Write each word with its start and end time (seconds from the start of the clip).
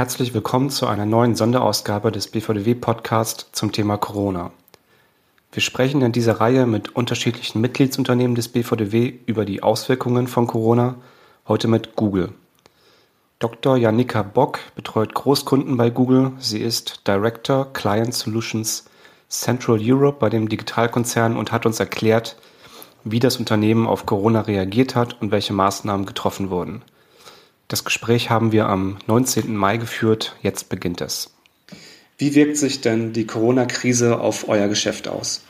Herzlich 0.00 0.32
willkommen 0.32 0.70
zu 0.70 0.86
einer 0.86 1.04
neuen 1.04 1.34
Sonderausgabe 1.34 2.10
des 2.10 2.28
BVDW 2.28 2.74
Podcast 2.74 3.50
zum 3.52 3.70
Thema 3.70 3.98
Corona. 3.98 4.50
Wir 5.52 5.60
sprechen 5.60 6.00
in 6.00 6.10
dieser 6.10 6.40
Reihe 6.40 6.64
mit 6.64 6.96
unterschiedlichen 6.96 7.60
Mitgliedsunternehmen 7.60 8.34
des 8.34 8.48
BVDW 8.48 9.12
über 9.26 9.44
die 9.44 9.62
Auswirkungen 9.62 10.26
von 10.26 10.46
Corona, 10.46 10.94
heute 11.46 11.68
mit 11.68 11.96
Google. 11.96 12.32
Dr. 13.40 13.76
Janika 13.76 14.22
Bock 14.22 14.60
betreut 14.74 15.12
Großkunden 15.12 15.76
bei 15.76 15.90
Google. 15.90 16.32
Sie 16.38 16.60
ist 16.60 17.06
Director 17.06 17.70
Client 17.74 18.14
Solutions 18.14 18.86
Central 19.28 19.78
Europe 19.82 20.16
bei 20.18 20.30
dem 20.30 20.48
Digitalkonzern 20.48 21.36
und 21.36 21.52
hat 21.52 21.66
uns 21.66 21.78
erklärt, 21.78 22.36
wie 23.04 23.20
das 23.20 23.36
Unternehmen 23.36 23.86
auf 23.86 24.06
Corona 24.06 24.40
reagiert 24.40 24.94
hat 24.94 25.20
und 25.20 25.30
welche 25.30 25.52
Maßnahmen 25.52 26.06
getroffen 26.06 26.48
wurden. 26.48 26.80
Das 27.70 27.84
Gespräch 27.84 28.30
haben 28.30 28.50
wir 28.50 28.68
am 28.68 28.96
19. 29.06 29.54
Mai 29.54 29.76
geführt. 29.76 30.34
Jetzt 30.42 30.70
beginnt 30.70 31.00
es. 31.00 31.30
Wie 32.18 32.34
wirkt 32.34 32.56
sich 32.56 32.80
denn 32.80 33.12
die 33.12 33.28
Corona-Krise 33.28 34.18
auf 34.18 34.48
euer 34.48 34.66
Geschäft 34.66 35.06
aus? 35.06 35.44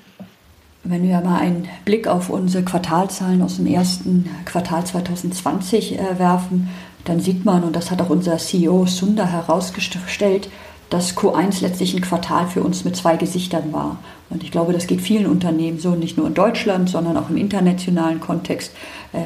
Wenn 0.84 1.08
wir 1.08 1.18
mal 1.22 1.40
einen 1.40 1.66
Blick 1.86 2.06
auf 2.06 2.28
unsere 2.28 2.62
Quartalzahlen 2.62 3.40
aus 3.40 3.56
dem 3.56 3.64
ersten 3.64 4.28
Quartal 4.44 4.84
2020 4.84 5.98
äh, 5.98 6.18
werfen, 6.18 6.68
dann 7.06 7.20
sieht 7.20 7.46
man, 7.46 7.64
und 7.64 7.74
das 7.74 7.90
hat 7.90 8.02
auch 8.02 8.10
unser 8.10 8.36
CEO 8.36 8.84
Sunda 8.84 9.24
herausgestellt, 9.24 10.50
dass 10.90 11.16
Q1 11.16 11.62
letztlich 11.62 11.94
ein 11.94 12.02
Quartal 12.02 12.48
für 12.48 12.62
uns 12.62 12.84
mit 12.84 12.96
zwei 12.96 13.16
Gesichtern 13.16 13.72
war. 13.72 13.98
Und 14.28 14.44
ich 14.44 14.50
glaube, 14.50 14.74
das 14.74 14.86
geht 14.86 15.00
vielen 15.00 15.26
Unternehmen 15.26 15.78
so, 15.78 15.94
nicht 15.94 16.18
nur 16.18 16.26
in 16.26 16.34
Deutschland, 16.34 16.90
sondern 16.90 17.16
auch 17.16 17.30
im 17.30 17.38
internationalen 17.38 18.20
Kontext. 18.20 18.74
Äh, 19.14 19.22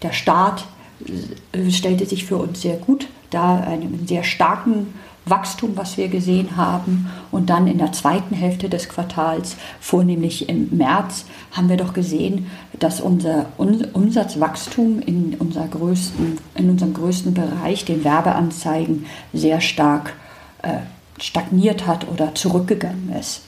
der 0.00 0.12
Staat 0.14 0.64
stellte 1.70 2.06
sich 2.06 2.24
für 2.24 2.36
uns 2.36 2.62
sehr 2.62 2.76
gut 2.76 3.08
dar, 3.30 3.66
einen 3.66 4.06
sehr 4.06 4.24
starken 4.24 4.94
Wachstum, 5.26 5.76
was 5.76 5.96
wir 5.96 6.08
gesehen 6.08 6.56
haben. 6.56 7.10
Und 7.30 7.50
dann 7.50 7.66
in 7.66 7.78
der 7.78 7.92
zweiten 7.92 8.34
Hälfte 8.34 8.68
des 8.68 8.88
Quartals, 8.88 9.56
vornehmlich 9.80 10.48
im 10.48 10.68
März, 10.76 11.24
haben 11.52 11.68
wir 11.68 11.76
doch 11.76 11.92
gesehen, 11.92 12.50
dass 12.78 13.00
unser 13.00 13.46
Umsatzwachstum 13.56 15.00
in, 15.00 15.36
unser 15.38 15.66
größten, 15.68 16.38
in 16.54 16.70
unserem 16.70 16.94
größten 16.94 17.34
Bereich, 17.34 17.84
den 17.84 18.04
Werbeanzeigen, 18.04 19.06
sehr 19.32 19.60
stark 19.60 20.14
äh, 20.62 20.78
stagniert 21.20 21.86
hat 21.86 22.08
oder 22.08 22.34
zurückgegangen 22.34 23.14
ist. 23.18 23.42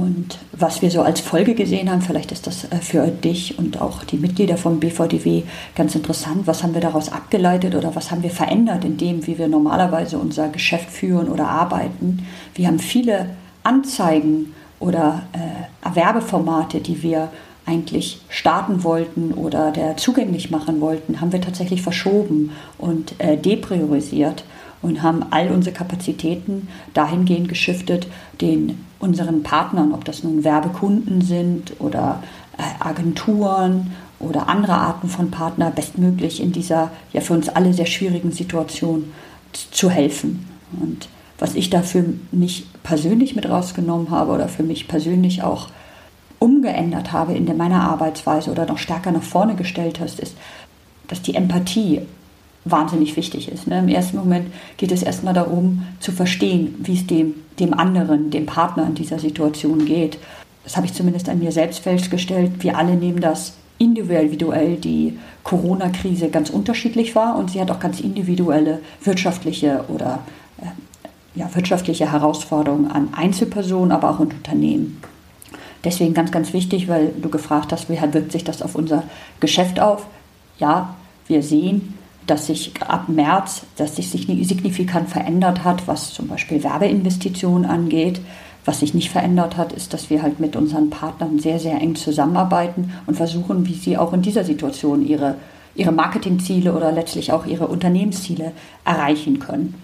Und 0.00 0.38
was 0.52 0.80
wir 0.80 0.90
so 0.90 1.02
als 1.02 1.18
Folge 1.18 1.54
gesehen 1.54 1.90
haben, 1.90 2.02
vielleicht 2.02 2.30
ist 2.30 2.46
das 2.46 2.64
äh, 2.64 2.76
für 2.76 3.08
dich 3.08 3.58
und 3.58 3.80
auch 3.80 4.04
die 4.04 4.16
Mitglieder 4.16 4.56
vom 4.56 4.78
BVDW 4.78 5.42
ganz 5.74 5.94
interessant. 5.94 6.46
Was 6.46 6.62
haben 6.62 6.74
wir 6.74 6.80
daraus 6.80 7.10
abgeleitet 7.10 7.74
oder 7.74 7.96
was 7.96 8.10
haben 8.10 8.22
wir 8.22 8.30
verändert 8.30 8.84
in 8.84 8.96
dem, 8.96 9.26
wie 9.26 9.38
wir 9.38 9.48
normalerweise 9.48 10.18
unser 10.18 10.48
Geschäft 10.48 10.90
führen 10.90 11.28
oder 11.28 11.48
arbeiten? 11.48 12.26
Wir 12.54 12.68
haben 12.68 12.78
viele 12.78 13.30
Anzeigen 13.64 14.54
oder 14.78 15.22
äh, 15.32 15.94
Werbeformate, 15.96 16.80
die 16.80 17.02
wir 17.02 17.30
eigentlich 17.66 18.20
starten 18.28 18.84
wollten 18.84 19.32
oder 19.32 19.72
der 19.72 19.96
zugänglich 19.96 20.50
machen 20.50 20.80
wollten, 20.80 21.20
haben 21.20 21.32
wir 21.32 21.40
tatsächlich 21.40 21.82
verschoben 21.82 22.52
und 22.78 23.14
äh, 23.18 23.36
depriorisiert 23.36 24.44
und 24.80 25.02
haben 25.02 25.24
all 25.30 25.50
unsere 25.50 25.74
Kapazitäten 25.74 26.68
dahingehend 26.94 27.48
geschiftet, 27.48 28.06
den 28.40 28.78
unseren 29.00 29.42
Partnern, 29.42 29.92
ob 29.92 30.04
das 30.04 30.24
nun 30.24 30.44
Werbekunden 30.44 31.20
sind 31.20 31.74
oder 31.78 32.22
äh, 32.56 32.62
Agenturen 32.84 33.92
oder 34.18 34.48
andere 34.48 34.74
Arten 34.74 35.08
von 35.08 35.30
Partner, 35.30 35.70
bestmöglich 35.70 36.42
in 36.42 36.52
dieser 36.52 36.90
ja 37.12 37.20
für 37.20 37.34
uns 37.34 37.48
alle 37.48 37.72
sehr 37.72 37.86
schwierigen 37.86 38.32
Situation 38.32 39.12
zu 39.52 39.90
helfen. 39.90 40.48
Und 40.80 41.08
was 41.38 41.54
ich 41.54 41.70
da 41.70 41.82
für 41.82 42.04
mich 42.32 42.66
persönlich 42.82 43.36
mit 43.36 43.48
rausgenommen 43.48 44.10
habe 44.10 44.32
oder 44.32 44.48
für 44.48 44.64
mich 44.64 44.88
persönlich 44.88 45.42
auch 45.42 45.68
umgeändert 46.40 47.12
habe 47.12 47.34
in 47.34 47.56
meiner 47.56 47.82
Arbeitsweise 47.82 48.50
oder 48.50 48.66
noch 48.66 48.78
stärker 48.78 49.12
nach 49.12 49.22
vorne 49.22 49.54
gestellt 49.54 50.00
hast, 50.00 50.20
ist, 50.20 50.36
dass 51.06 51.22
die 51.22 51.34
Empathie 51.34 52.02
wahnsinnig 52.70 53.16
wichtig 53.16 53.50
ist. 53.50 53.66
Ne? 53.66 53.78
Im 53.78 53.88
ersten 53.88 54.16
Moment 54.16 54.52
geht 54.76 54.92
es 54.92 55.02
erstmal 55.02 55.34
darum, 55.34 55.86
zu 56.00 56.12
verstehen, 56.12 56.74
wie 56.78 56.94
es 56.94 57.06
dem, 57.06 57.34
dem 57.58 57.74
anderen, 57.74 58.30
dem 58.30 58.46
Partner 58.46 58.86
in 58.86 58.94
dieser 58.94 59.18
Situation 59.18 59.84
geht. 59.84 60.18
Das 60.64 60.76
habe 60.76 60.86
ich 60.86 60.94
zumindest 60.94 61.28
an 61.28 61.38
mir 61.38 61.52
selbst 61.52 61.80
festgestellt. 61.80 62.52
Wir 62.60 62.76
alle 62.76 62.94
nehmen 62.94 63.20
das 63.20 63.54
individuell 63.78 64.76
die 64.76 65.18
Corona-Krise 65.44 66.28
ganz 66.28 66.50
unterschiedlich 66.50 67.14
wahr 67.14 67.36
und 67.36 67.50
sie 67.50 67.60
hat 67.60 67.70
auch 67.70 67.80
ganz 67.80 68.00
individuelle 68.00 68.80
wirtschaftliche 69.02 69.84
oder 69.88 70.20
äh, 70.60 70.66
ja, 71.38 71.48
wirtschaftliche 71.54 72.10
Herausforderungen 72.10 72.90
an 72.90 73.08
Einzelpersonen, 73.16 73.92
aber 73.92 74.10
auch 74.10 74.20
in 74.20 74.26
Unternehmen. 74.26 75.00
Deswegen 75.84 76.12
ganz, 76.12 76.32
ganz 76.32 76.52
wichtig, 76.52 76.88
weil 76.88 77.12
du 77.20 77.28
gefragt 77.28 77.72
hast, 77.72 77.88
wie 77.88 78.00
wirkt 78.12 78.32
sich 78.32 78.44
das 78.44 78.62
auf 78.62 78.74
unser 78.74 79.04
Geschäft 79.38 79.78
auf? 79.78 80.06
Ja, 80.58 80.96
wir 81.28 81.42
sehen, 81.42 81.94
dass 82.30 82.46
sich 82.46 82.72
ab 82.82 83.08
März, 83.08 83.62
dass 83.76 83.96
sich 83.96 84.10
signifikant 84.10 85.08
verändert 85.08 85.64
hat, 85.64 85.88
was 85.88 86.12
zum 86.12 86.28
Beispiel 86.28 86.62
Werbeinvestitionen 86.62 87.64
angeht. 87.68 88.20
Was 88.64 88.80
sich 88.80 88.92
nicht 88.92 89.10
verändert 89.10 89.56
hat, 89.56 89.72
ist, 89.72 89.94
dass 89.94 90.10
wir 90.10 90.20
halt 90.20 90.40
mit 90.40 90.54
unseren 90.54 90.90
Partnern 90.90 91.38
sehr, 91.38 91.58
sehr 91.58 91.80
eng 91.80 91.94
zusammenarbeiten 91.94 92.92
und 93.06 93.16
versuchen, 93.16 93.66
wie 93.66 93.74
sie 93.74 93.96
auch 93.96 94.12
in 94.12 94.20
dieser 94.20 94.44
Situation 94.44 95.06
ihre, 95.06 95.36
ihre 95.74 95.90
Marketingziele 95.90 96.74
oder 96.74 96.92
letztlich 96.92 97.32
auch 97.32 97.46
ihre 97.46 97.66
Unternehmensziele 97.66 98.52
erreichen 98.84 99.38
können. 99.38 99.74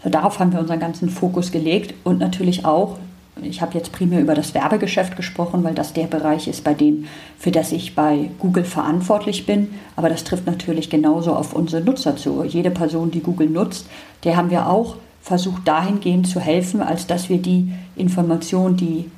Also 0.00 0.10
darauf 0.10 0.40
haben 0.40 0.52
wir 0.52 0.58
unseren 0.58 0.80
ganzen 0.80 1.10
Fokus 1.10 1.52
gelegt 1.52 1.94
und 2.02 2.18
natürlich 2.18 2.64
auch 2.64 2.98
ich 3.40 3.62
habe 3.62 3.74
jetzt 3.74 3.92
primär 3.92 4.20
über 4.20 4.34
das 4.34 4.54
Werbegeschäft 4.54 5.16
gesprochen, 5.16 5.64
weil 5.64 5.74
das 5.74 5.94
der 5.94 6.06
Bereich 6.06 6.48
ist, 6.48 6.64
bei 6.64 6.74
dem, 6.74 7.06
für 7.38 7.50
das 7.50 7.72
ich 7.72 7.94
bei 7.94 8.30
Google 8.38 8.64
verantwortlich 8.64 9.46
bin. 9.46 9.70
Aber 9.96 10.08
das 10.08 10.24
trifft 10.24 10.46
natürlich 10.46 10.90
genauso 10.90 11.34
auf 11.34 11.54
unsere 11.54 11.82
Nutzer 11.82 12.16
zu. 12.16 12.44
Jede 12.44 12.70
Person, 12.70 13.10
die 13.10 13.20
Google 13.20 13.48
nutzt, 13.48 13.86
der 14.24 14.36
haben 14.36 14.50
wir 14.50 14.68
auch 14.68 14.96
versucht 15.22 15.66
dahingehend 15.66 16.26
zu 16.26 16.40
helfen, 16.40 16.82
als 16.82 17.06
dass 17.06 17.28
wir 17.28 17.38
die 17.38 17.72
Informationen, 17.96 18.76
die 18.76 19.10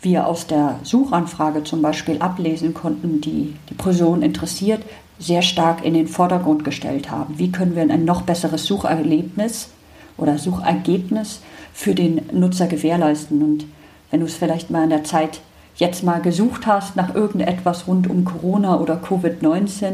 wir 0.00 0.26
aus 0.26 0.46
der 0.46 0.78
Suchanfrage 0.84 1.64
zum 1.64 1.82
Beispiel 1.82 2.18
ablesen 2.20 2.72
konnten, 2.72 3.20
die 3.20 3.54
die 3.68 3.74
Person 3.74 4.22
interessiert, 4.22 4.82
sehr 5.18 5.42
stark 5.42 5.84
in 5.84 5.94
den 5.94 6.06
Vordergrund 6.06 6.64
gestellt 6.64 7.10
haben. 7.10 7.38
Wie 7.38 7.50
können 7.50 7.74
wir 7.74 7.82
ein 7.82 8.04
noch 8.04 8.22
besseres 8.22 8.64
Sucherlebnis 8.64 9.70
oder 10.16 10.38
Suchergebnis 10.38 11.40
für 11.78 11.94
den 11.94 12.22
Nutzer 12.32 12.66
gewährleisten. 12.66 13.40
Und 13.40 13.64
wenn 14.10 14.18
du 14.18 14.26
es 14.26 14.34
vielleicht 14.34 14.68
mal 14.68 14.82
in 14.82 14.90
der 14.90 15.04
Zeit 15.04 15.40
jetzt 15.76 16.02
mal 16.02 16.20
gesucht 16.20 16.66
hast 16.66 16.96
nach 16.96 17.14
irgendetwas 17.14 17.86
rund 17.86 18.10
um 18.10 18.24
Corona 18.24 18.80
oder 18.80 19.00
Covid-19 19.00 19.92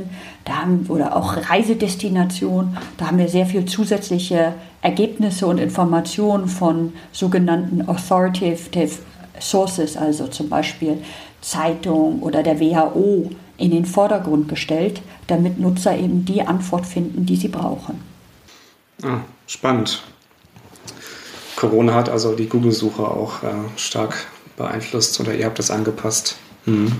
oder 0.88 1.14
auch 1.14 1.36
Reisedestination, 1.50 2.78
da 2.96 3.08
haben 3.08 3.18
wir 3.18 3.28
sehr 3.28 3.44
viel 3.44 3.66
zusätzliche 3.66 4.54
Ergebnisse 4.80 5.46
und 5.46 5.58
Informationen 5.58 6.48
von 6.48 6.94
sogenannten 7.12 7.86
Authoritative 7.86 8.88
Sources, 9.38 9.98
also 9.98 10.28
zum 10.28 10.48
Beispiel 10.48 11.02
Zeitung 11.42 12.22
oder 12.22 12.42
der 12.42 12.60
WHO, 12.60 13.28
in 13.58 13.72
den 13.72 13.84
Vordergrund 13.84 14.48
gestellt, 14.48 15.02
damit 15.26 15.60
Nutzer 15.60 15.94
eben 15.98 16.24
die 16.24 16.40
Antwort 16.40 16.86
finden, 16.86 17.26
die 17.26 17.36
sie 17.36 17.48
brauchen. 17.48 18.00
Ah, 19.02 19.18
spannend. 19.46 20.02
Corona 21.68 21.94
hat 21.94 22.08
also 22.08 22.34
die 22.34 22.48
Google-Suche 22.48 23.02
auch 23.02 23.42
äh, 23.42 23.46
stark 23.76 24.26
beeinflusst 24.56 25.18
oder 25.20 25.34
ihr 25.34 25.46
habt 25.46 25.58
das 25.58 25.70
angepasst. 25.70 26.36
Mhm. 26.66 26.92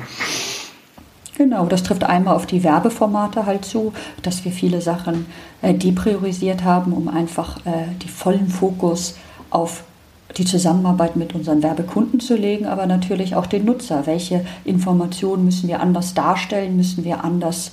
Genau, 1.37 1.67
das 1.67 1.83
trifft 1.83 2.05
einmal 2.05 2.37
auf 2.37 2.47
die 2.47 2.63
Werbeformate 2.63 3.45
halt 3.45 3.65
zu, 3.65 3.93
dass 4.23 4.45
wir 4.45 4.53
viele 4.53 4.81
Sachen 4.81 5.27
äh, 5.63 5.75
depriorisiert 5.75 6.63
haben, 6.63 6.93
um 6.93 7.09
einfach 7.09 7.59
äh, 7.67 7.89
die 8.03 8.09
vollen 8.09 8.49
Fokus 8.49 9.17
auf 9.51 9.83
die 10.37 10.45
Zusammenarbeit 10.45 11.17
mit 11.17 11.35
unseren 11.35 11.63
Werbekunden 11.63 12.21
zu 12.21 12.37
legen, 12.37 12.67
aber 12.67 12.87
natürlich 12.87 13.37
auch 13.37 13.47
den 13.47 13.65
Nutzer. 13.65 14.07
Welche 14.07 14.45
Informationen 14.65 15.45
müssen 15.45 15.69
wir 15.69 15.81
anders 15.81 16.15
darstellen, 16.15 16.77
müssen 16.77 17.05
wir 17.05 17.23
anders 17.23 17.73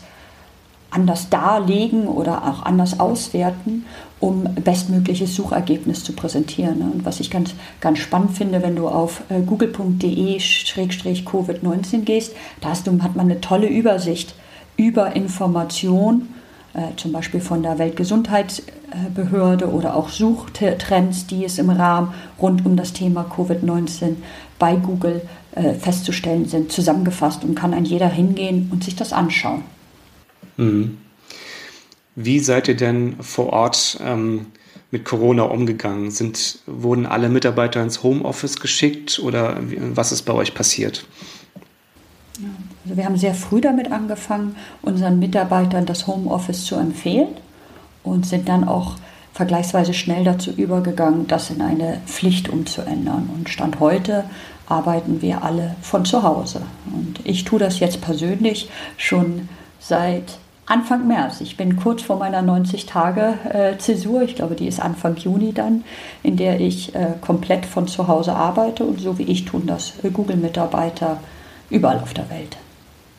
anders 0.92 1.30
darlegen 1.30 2.08
oder 2.08 2.48
auch 2.48 2.64
anders 2.64 3.00
auswerten, 3.00 3.86
um 4.20 4.44
bestmögliches 4.44 5.36
Suchergebnis 5.36 6.04
zu 6.04 6.14
präsentieren. 6.14 6.78
Ne? 6.80 6.92
Und 6.94 7.06
was 7.06 7.20
ich 7.20 7.32
ganz, 7.32 7.56
ganz 7.80 7.98
spannend 8.00 8.38
finde, 8.38 8.62
wenn 8.62 8.76
du 8.76 8.88
auf 8.88 9.24
äh, 9.30 9.42
google.de-covid-19 9.42 12.02
gehst, 12.02 12.36
da 12.60 12.70
hast 12.70 12.86
du, 12.86 13.02
hat 13.02 13.16
man 13.16 13.32
eine 13.32 13.42
tolle 13.42 13.66
Übersicht 13.68 14.36
über 14.78 15.16
Information, 15.16 16.28
äh, 16.74 16.96
zum 16.98 17.14
Beispiel 17.14 17.42
von 17.42 17.64
der 17.64 17.80
Weltgesundheitsbehörde 17.80 19.72
oder 19.72 19.96
auch 19.96 20.10
Suchtrends, 20.10 21.26
die 21.26 21.46
es 21.46 21.58
im 21.58 21.70
Rahmen 21.70 22.14
rund 22.40 22.64
um 22.66 22.76
das 22.76 22.92
Thema 22.94 23.24
Covid-19 23.24 24.18
bei 24.60 24.76
Google 24.76 25.22
äh, 25.54 25.74
festzustellen 25.74 26.46
sind, 26.46 26.72
zusammengefasst 26.72 27.44
und 27.44 27.56
kann 27.56 27.74
ein 27.74 27.86
jeder 27.86 28.10
hingehen 28.10 28.70
und 28.72 28.84
sich 28.84 28.96
das 28.96 29.14
anschauen. 29.14 29.64
Mhm. 30.58 30.98
Wie 32.16 32.40
seid 32.40 32.68
ihr 32.68 32.76
denn 32.76 33.16
vor 33.22 33.54
Ort 33.54 34.00
ähm, 34.04 34.48
mit 34.92 35.06
Corona 35.06 35.44
umgegangen? 35.44 36.12
Sind, 36.12 36.60
wurden 36.66 37.06
alle 37.06 37.30
Mitarbeiter 37.30 37.82
ins 37.82 38.04
Homeoffice 38.04 38.60
geschickt 38.60 39.20
oder 39.20 39.58
was 39.94 40.12
ist 40.12 40.24
bei 40.24 40.34
euch 40.34 40.54
passiert? 40.54 41.06
Also 42.84 42.98
wir 42.98 43.06
haben 43.06 43.18
sehr 43.18 43.34
früh 43.34 43.62
damit 43.62 43.92
angefangen, 43.92 44.56
unseren 44.82 45.20
Mitarbeitern 45.20 45.86
das 45.86 46.08
Homeoffice 46.08 46.66
zu 46.66 46.76
empfehlen 46.76 47.30
und 48.04 48.26
sind 48.26 48.50
dann 48.50 48.68
auch 48.68 48.96
vergleichsweise 49.34 49.94
schnell 49.94 50.24
dazu 50.24 50.52
übergegangen, 50.52 51.28
das 51.28 51.50
in 51.50 51.62
eine 51.62 52.02
Pflicht 52.06 52.50
umzuändern. 52.50 53.30
Und 53.34 53.50
Stand 53.50 53.80
heute 53.80 54.26
arbeiten 54.68 55.22
wir 55.22 55.44
alle 55.44 55.76
von 55.82 56.04
zu 56.06 56.24
Hause. 56.24 56.62
Und 56.94 57.20
ich 57.24 57.46
tue 57.46 57.60
das 57.60 57.80
jetzt 57.80 58.02
persönlich 58.02 58.70
schon 58.98 59.48
seit 59.82 60.38
Anfang 60.68 61.08
März. 61.08 61.42
Ich 61.42 61.58
bin 61.58 61.76
kurz 61.76 62.02
vor 62.02 62.18
meiner 62.18 62.42
90-Tage-Zäsur, 62.42 64.22
ich 64.22 64.36
glaube, 64.36 64.56
die 64.56 64.68
ist 64.68 64.80
Anfang 64.80 65.18
Juni 65.18 65.52
dann, 65.52 65.84
in 66.24 66.38
der 66.38 66.62
ich 66.62 66.96
äh, 66.96 67.08
komplett 67.20 67.66
von 67.66 67.90
zu 67.90 68.08
Hause 68.08 68.34
arbeite. 68.34 68.86
Und 68.86 69.02
so 69.02 69.18
wie 69.18 69.24
ich 69.24 69.44
tun 69.44 69.64
das 69.66 69.94
Google-Mitarbeiter 70.14 71.20
überall 71.70 72.00
auf 72.00 72.14
der 72.14 72.30
Welt. 72.30 72.56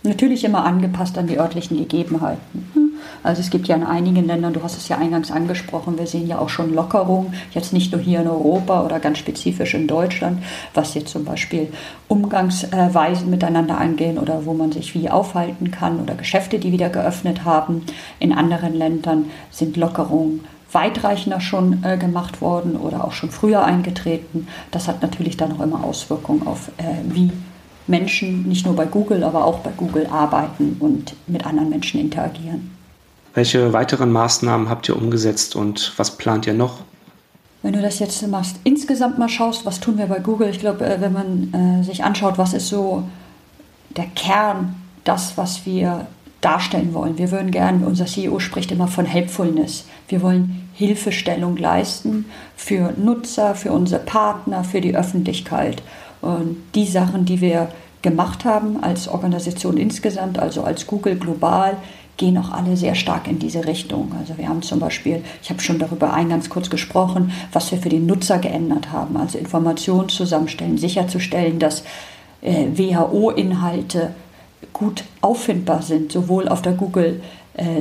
Natürlich 0.02 0.44
immer 0.44 0.64
angepasst 0.64 1.18
an 1.18 1.26
die 1.26 1.38
örtlichen 1.38 1.76
Gegebenheiten. 1.76 2.81
Also 3.22 3.40
es 3.40 3.50
gibt 3.50 3.68
ja 3.68 3.76
in 3.76 3.84
einigen 3.84 4.26
Ländern, 4.26 4.52
du 4.52 4.62
hast 4.62 4.76
es 4.76 4.88
ja 4.88 4.98
eingangs 4.98 5.30
angesprochen, 5.30 5.98
wir 5.98 6.06
sehen 6.06 6.26
ja 6.26 6.38
auch 6.38 6.48
schon 6.48 6.74
Lockerungen, 6.74 7.34
jetzt 7.52 7.72
nicht 7.72 7.92
nur 7.92 8.00
hier 8.00 8.20
in 8.20 8.28
Europa 8.28 8.84
oder 8.84 8.98
ganz 9.00 9.18
spezifisch 9.18 9.74
in 9.74 9.86
Deutschland, 9.86 10.42
was 10.74 10.94
jetzt 10.94 11.10
zum 11.10 11.24
Beispiel 11.24 11.68
Umgangsweisen 12.08 13.30
miteinander 13.30 13.78
angehen 13.78 14.18
oder 14.18 14.44
wo 14.44 14.54
man 14.54 14.72
sich 14.72 14.94
wie 14.94 15.08
aufhalten 15.08 15.70
kann 15.70 16.00
oder 16.00 16.14
Geschäfte, 16.14 16.58
die 16.58 16.72
wieder 16.72 16.88
geöffnet 16.88 17.44
haben. 17.44 17.82
In 18.18 18.32
anderen 18.32 18.74
Ländern 18.74 19.26
sind 19.50 19.76
Lockerungen 19.76 20.40
weitreichender 20.72 21.40
schon 21.40 21.84
äh, 21.84 21.98
gemacht 21.98 22.40
worden 22.40 22.76
oder 22.76 23.04
auch 23.04 23.12
schon 23.12 23.30
früher 23.30 23.64
eingetreten. 23.64 24.48
Das 24.70 24.88
hat 24.88 25.02
natürlich 25.02 25.36
dann 25.36 25.52
auch 25.52 25.60
immer 25.60 25.84
Auswirkungen 25.84 26.46
auf, 26.46 26.68
äh, 26.78 26.82
wie 27.04 27.30
Menschen 27.86 28.48
nicht 28.48 28.64
nur 28.64 28.74
bei 28.74 28.86
Google, 28.86 29.22
aber 29.24 29.44
auch 29.44 29.58
bei 29.58 29.70
Google 29.76 30.06
arbeiten 30.06 30.76
und 30.80 31.14
mit 31.26 31.46
anderen 31.46 31.68
Menschen 31.68 32.00
interagieren. 32.00 32.81
Welche 33.34 33.72
weiteren 33.72 34.12
Maßnahmen 34.12 34.68
habt 34.68 34.88
ihr 34.88 34.96
umgesetzt 34.96 35.56
und 35.56 35.92
was 35.96 36.16
plant 36.18 36.46
ihr 36.46 36.54
noch? 36.54 36.80
Wenn 37.62 37.72
du 37.72 37.80
das 37.80 37.98
jetzt 37.98 38.26
machst, 38.26 38.56
insgesamt 38.64 39.18
mal 39.18 39.28
schaust, 39.28 39.64
was 39.64 39.80
tun 39.80 39.96
wir 39.96 40.06
bei 40.06 40.18
Google? 40.18 40.48
Ich 40.50 40.58
glaube, 40.58 40.84
äh, 40.84 41.00
wenn 41.00 41.12
man 41.12 41.54
äh, 41.54 41.84
sich 41.84 42.04
anschaut, 42.04 42.36
was 42.36 42.52
ist 42.52 42.68
so 42.68 43.04
der 43.96 44.06
Kern, 44.16 44.74
das, 45.04 45.36
was 45.36 45.64
wir 45.64 46.06
darstellen 46.40 46.92
wollen. 46.92 47.18
Wir 47.18 47.30
würden 47.30 47.52
gerne, 47.52 47.86
unser 47.86 48.06
CEO 48.06 48.40
spricht 48.40 48.72
immer 48.72 48.88
von 48.88 49.06
Helpfulness. 49.06 49.84
Wir 50.08 50.22
wollen 50.22 50.68
Hilfestellung 50.74 51.56
leisten 51.56 52.24
für 52.56 52.92
Nutzer, 52.96 53.54
für 53.54 53.72
unsere 53.72 54.02
Partner, 54.02 54.64
für 54.64 54.80
die 54.80 54.96
Öffentlichkeit. 54.96 55.82
Und 56.20 56.56
die 56.74 56.86
Sachen, 56.86 57.24
die 57.24 57.40
wir 57.40 57.68
gemacht 58.02 58.44
haben 58.44 58.82
als 58.82 59.06
Organisation 59.06 59.76
insgesamt, 59.76 60.38
also 60.38 60.64
als 60.64 60.86
Google 60.88 61.16
global, 61.16 61.76
gehen 62.16 62.38
auch 62.38 62.50
alle 62.50 62.76
sehr 62.76 62.94
stark 62.94 63.26
in 63.26 63.38
diese 63.38 63.66
Richtung. 63.66 64.12
Also 64.18 64.36
wir 64.38 64.48
haben 64.48 64.62
zum 64.62 64.78
Beispiel, 64.78 65.24
ich 65.42 65.50
habe 65.50 65.60
schon 65.60 65.78
darüber 65.78 66.12
eingangs 66.12 66.50
kurz 66.50 66.70
gesprochen, 66.70 67.32
was 67.52 67.70
wir 67.70 67.78
für 67.78 67.88
den 67.88 68.06
Nutzer 68.06 68.38
geändert 68.38 68.92
haben, 68.92 69.16
also 69.16 69.38
Informationen 69.38 70.08
zusammenstellen, 70.08 70.78
sicherzustellen, 70.78 71.58
dass 71.58 71.84
äh, 72.42 72.66
WHO-Inhalte 72.74 74.14
gut 74.72 75.04
auffindbar 75.20 75.82
sind, 75.82 76.12
sowohl 76.12 76.48
auf 76.48 76.62
der 76.62 76.72
Google 76.72 77.20
äh, 77.54 77.80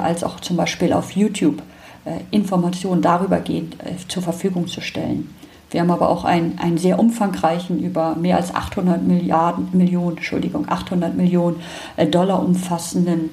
als 0.00 0.24
auch 0.24 0.40
zum 0.40 0.56
Beispiel 0.56 0.92
auf 0.92 1.12
YouTube 1.12 1.62
äh, 2.04 2.20
Informationen 2.30 3.02
darüber 3.02 3.40
gehen, 3.40 3.72
äh, 3.84 3.92
zur 4.08 4.22
Verfügung 4.22 4.66
zu 4.66 4.80
stellen. 4.80 5.34
Wir 5.70 5.80
haben 5.80 5.90
aber 5.90 6.08
auch 6.08 6.24
einen, 6.24 6.58
einen 6.58 6.78
sehr 6.78 6.98
umfangreichen, 6.98 7.82
über 7.82 8.16
mehr 8.16 8.36
als 8.36 8.54
800 8.54 9.02
Milliarden, 9.02 9.68
Millionen, 9.72 10.16
Entschuldigung, 10.16 10.66
800 10.68 11.14
Millionen 11.14 11.56
äh, 11.96 12.06
Dollar 12.06 12.42
umfassenden 12.42 13.30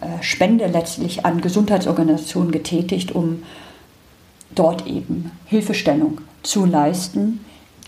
äh, 0.00 0.22
Spende 0.22 0.66
letztlich 0.66 1.24
an 1.26 1.40
Gesundheitsorganisationen 1.40 2.52
getätigt, 2.52 3.12
um 3.12 3.42
dort 4.54 4.86
eben 4.86 5.32
Hilfestellung 5.46 6.20
zu 6.42 6.66
leisten 6.66 7.40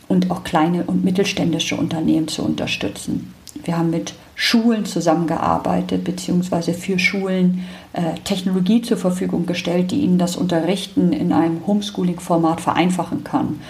und 0.08 0.30
auch 0.30 0.44
kleine 0.44 0.84
und 0.84 1.04
mittelständische 1.04 1.76
Unternehmen 1.76 2.28
zu 2.28 2.42
unterstützen. 2.44 3.34
Wir 3.64 3.78
haben 3.78 3.90
mit 3.90 4.14
Schulen 4.34 4.84
zusammengearbeitet, 4.84 6.04
beziehungsweise 6.04 6.74
für 6.74 6.98
Schulen 6.98 7.64
äh, 7.92 8.14
Technologie 8.24 8.82
zur 8.82 8.96
Verfügung 8.96 9.46
gestellt, 9.46 9.92
die 9.92 10.00
ihnen 10.00 10.18
das 10.18 10.36
Unterrichten 10.36 11.12
in 11.12 11.32
einem 11.32 11.64
Homeschooling-Format 11.66 12.60
vereinfachen 12.60 13.22
kann. 13.22 13.60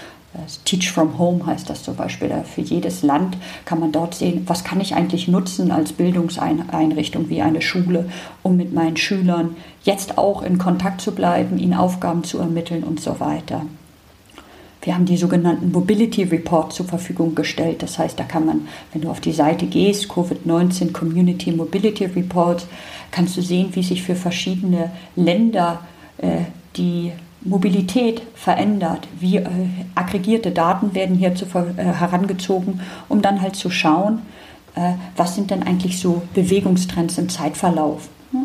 Teach 0.65 0.91
from 0.91 1.19
Home 1.19 1.47
heißt 1.47 1.71
das 1.71 1.83
zum 1.83 1.97
Beispiel. 1.97 2.31
Für 2.45 2.61
jedes 2.61 3.03
Land 3.03 3.37
kann 3.65 3.81
man 3.81 3.93
dort 3.93 4.15
sehen, 4.15 4.43
was 4.47 4.65
kann 4.65 4.81
ich 4.81 4.95
eigentlich 4.95 5.29
nutzen 5.29 5.71
als 5.71 5.93
Bildungseinrichtung 5.93 7.29
wie 7.29 7.43
eine 7.43 7.63
Schule, 7.63 8.09
um 8.43 8.57
mit 8.57 8.73
meinen 8.73 8.97
Schülern 8.97 9.57
jetzt 9.85 10.19
auch 10.19 10.43
in 10.43 10.59
Kontakt 10.59 11.01
zu 11.01 11.13
bleiben, 11.13 11.59
ihnen 11.59 11.75
Aufgaben 11.75 12.25
zu 12.25 12.39
ermitteln 12.39 12.83
und 12.83 13.01
so 13.01 13.21
weiter. 13.21 13.63
Wir 14.83 14.95
haben 14.95 15.07
die 15.07 15.17
sogenannten 15.17 15.73
Mobility 15.73 16.25
Reports 16.25 16.77
zur 16.77 16.87
Verfügung 16.87 17.35
gestellt. 17.35 17.83
Das 17.83 17.99
heißt, 17.99 18.19
da 18.21 18.25
kann 18.25 18.45
man, 18.45 18.69
wenn 18.93 19.01
du 19.01 19.09
auf 19.09 19.21
die 19.21 19.33
Seite 19.33 19.65
gehst, 19.67 20.11
Covid-19 20.11 20.93
Community 20.93 21.53
Mobility 21.53 22.05
Reports, 22.05 22.67
kannst 23.11 23.37
du 23.37 23.41
sehen, 23.41 23.71
wie 23.73 23.83
sich 23.83 24.03
für 24.03 24.15
verschiedene 24.15 24.91
Länder 25.17 25.81
äh, 26.19 26.41
die 26.77 27.13
Mobilität 27.45 28.23
verändert, 28.35 29.07
wie 29.21 29.37
äh, 29.37 29.49
aggregierte 29.95 30.51
Daten 30.51 30.95
werden 30.95 31.17
hier 31.17 31.35
zu, 31.35 31.45
äh, 31.45 31.85
herangezogen, 31.85 32.81
um 33.09 33.21
dann 33.23 33.43
halt 33.43 33.55
zu 33.55 33.71
schauen, 33.71 34.23
äh, 34.75 34.93
was 35.17 35.35
sind 35.35 35.51
denn 35.51 35.63
eigentlich 35.63 36.01
so 36.01 36.23
Bewegungstrends 36.35 37.19
im 37.19 37.29
Zeitverlauf. 37.29 38.09
Ne? 38.33 38.45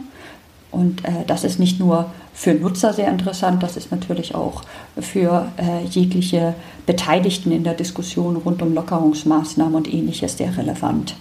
Und 0.71 1.05
äh, 1.05 1.25
das 1.25 1.43
ist 1.43 1.59
nicht 1.59 1.79
nur 1.79 2.11
für 2.33 2.53
Nutzer 2.53 2.93
sehr 2.93 3.09
interessant, 3.09 3.63
das 3.63 3.77
ist 3.77 3.91
natürlich 3.91 4.35
auch 4.35 4.63
für 4.99 5.47
äh, 5.57 5.85
jegliche 5.85 6.53
Beteiligten 6.85 7.51
in 7.51 7.63
der 7.63 7.73
Diskussion 7.73 8.35
rund 8.35 8.61
um 8.61 8.73
Lockerungsmaßnahmen 8.73 9.75
und 9.75 9.93
ähnliches 9.93 10.37
sehr 10.37 10.55
relevant. 10.57 11.15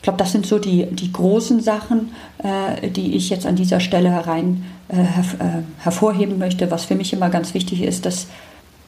Ich 0.00 0.02
glaube, 0.04 0.16
das 0.16 0.32
sind 0.32 0.46
so 0.46 0.58
die, 0.58 0.86
die 0.86 1.12
großen 1.12 1.60
Sachen, 1.60 2.12
äh, 2.38 2.88
die 2.88 3.16
ich 3.16 3.28
jetzt 3.28 3.44
an 3.44 3.54
dieser 3.54 3.80
Stelle 3.80 4.10
herein 4.10 4.64
äh, 4.88 4.96
her, 4.96 5.24
äh, 5.38 5.82
hervorheben 5.82 6.38
möchte. 6.38 6.70
Was 6.70 6.86
für 6.86 6.94
mich 6.94 7.12
immer 7.12 7.28
ganz 7.28 7.52
wichtig 7.52 7.82
ist, 7.82 8.06
dass, 8.06 8.26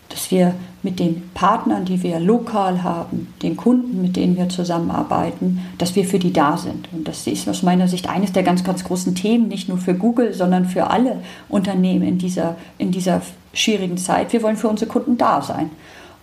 dass 0.08 0.30
wir 0.30 0.54
mit 0.82 0.98
den 0.98 1.28
Partnern, 1.34 1.84
die 1.84 2.02
wir 2.02 2.18
lokal 2.18 2.82
haben, 2.82 3.28
den 3.42 3.58
Kunden, 3.58 4.00
mit 4.00 4.16
denen 4.16 4.38
wir 4.38 4.48
zusammenarbeiten, 4.48 5.60
dass 5.76 5.94
wir 5.96 6.06
für 6.06 6.18
die 6.18 6.32
da 6.32 6.56
sind. 6.56 6.88
Und 6.92 7.06
das 7.06 7.26
ist 7.26 7.46
aus 7.46 7.62
meiner 7.62 7.88
Sicht 7.88 8.08
eines 8.08 8.32
der 8.32 8.42
ganz, 8.42 8.64
ganz 8.64 8.82
großen 8.82 9.14
Themen, 9.14 9.48
nicht 9.48 9.68
nur 9.68 9.76
für 9.76 9.92
Google, 9.92 10.32
sondern 10.32 10.64
für 10.64 10.88
alle 10.88 11.18
Unternehmen 11.50 12.08
in 12.08 12.16
dieser, 12.16 12.56
in 12.78 12.90
dieser 12.90 13.20
schwierigen 13.52 13.98
Zeit. 13.98 14.32
Wir 14.32 14.42
wollen 14.42 14.56
für 14.56 14.68
unsere 14.68 14.90
Kunden 14.90 15.18
da 15.18 15.42
sein. 15.42 15.68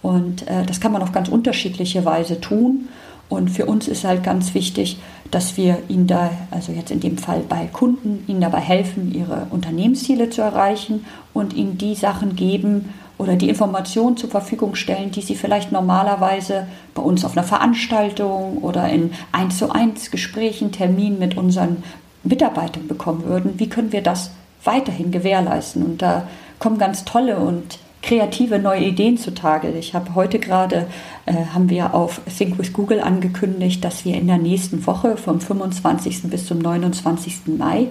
Und 0.01 0.47
äh, 0.47 0.65
das 0.65 0.79
kann 0.79 0.91
man 0.91 1.03
auf 1.03 1.11
ganz 1.11 1.29
unterschiedliche 1.29 2.05
Weise 2.05 2.41
tun. 2.41 2.87
Und 3.29 3.49
für 3.49 3.67
uns 3.67 3.87
ist 3.87 4.03
halt 4.03 4.23
ganz 4.23 4.55
wichtig, 4.55 4.97
dass 5.29 5.55
wir 5.55 5.77
ihnen 5.87 6.07
da, 6.07 6.31
also 6.49 6.71
jetzt 6.71 6.89
in 6.89 6.99
dem 6.99 7.19
Fall 7.19 7.41
bei 7.47 7.67
Kunden, 7.71 8.23
ihnen 8.27 8.41
dabei 8.41 8.59
helfen, 8.59 9.13
ihre 9.13 9.45
Unternehmensziele 9.51 10.31
zu 10.31 10.41
erreichen 10.41 11.05
und 11.33 11.53
ihnen 11.53 11.77
die 11.77 11.93
Sachen 11.93 12.35
geben 12.35 12.93
oder 13.19 13.35
die 13.35 13.49
Informationen 13.49 14.17
zur 14.17 14.29
Verfügung 14.29 14.75
stellen, 14.75 15.11
die 15.11 15.21
sie 15.21 15.35
vielleicht 15.35 15.71
normalerweise 15.71 16.67
bei 16.95 17.03
uns 17.03 17.23
auf 17.23 17.37
einer 17.37 17.45
Veranstaltung 17.45 18.57
oder 18.59 18.89
in 18.89 19.11
1 19.31 19.59
zu 19.59 19.71
1 19.71 20.09
Gesprächen, 20.09 20.71
Terminen 20.71 21.19
mit 21.19 21.37
unseren 21.37 21.83
Mitarbeitern 22.23 22.87
bekommen 22.87 23.25
würden. 23.25 23.59
Wie 23.59 23.69
können 23.69 23.91
wir 23.91 24.01
das 24.01 24.31
weiterhin 24.63 25.11
gewährleisten? 25.11 25.83
Und 25.83 26.01
da 26.01 26.27
kommen 26.57 26.79
ganz 26.79 27.05
tolle 27.05 27.37
und 27.37 27.77
kreative 28.01 28.59
neue 28.59 28.85
Ideen 28.85 29.17
zutage. 29.17 29.69
Ich 29.71 29.93
habe 29.93 30.15
heute 30.15 30.39
gerade, 30.39 30.87
äh, 31.25 31.33
haben 31.53 31.69
wir 31.69 31.93
auf 31.93 32.21
Think 32.37 32.57
with 32.57 32.73
Google 32.73 33.01
angekündigt, 33.01 33.83
dass 33.83 34.05
wir 34.05 34.15
in 34.15 34.27
der 34.27 34.37
nächsten 34.37 34.85
Woche 34.87 35.17
vom 35.17 35.41
25. 35.41 36.23
bis 36.29 36.45
zum 36.45 36.59
29. 36.59 37.57
Mai, 37.57 37.87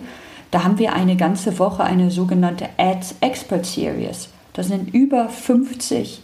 da 0.51 0.65
haben 0.65 0.79
wir 0.79 0.95
eine 0.95 1.17
ganze 1.17 1.59
Woche 1.59 1.85
eine 1.85 2.11
sogenannte 2.11 2.69
Ads 2.79 3.17
Expert 3.21 3.67
Series. 3.67 4.31
Das 4.55 4.69
sind 4.69 4.95
über 4.95 5.29
50 5.29 6.23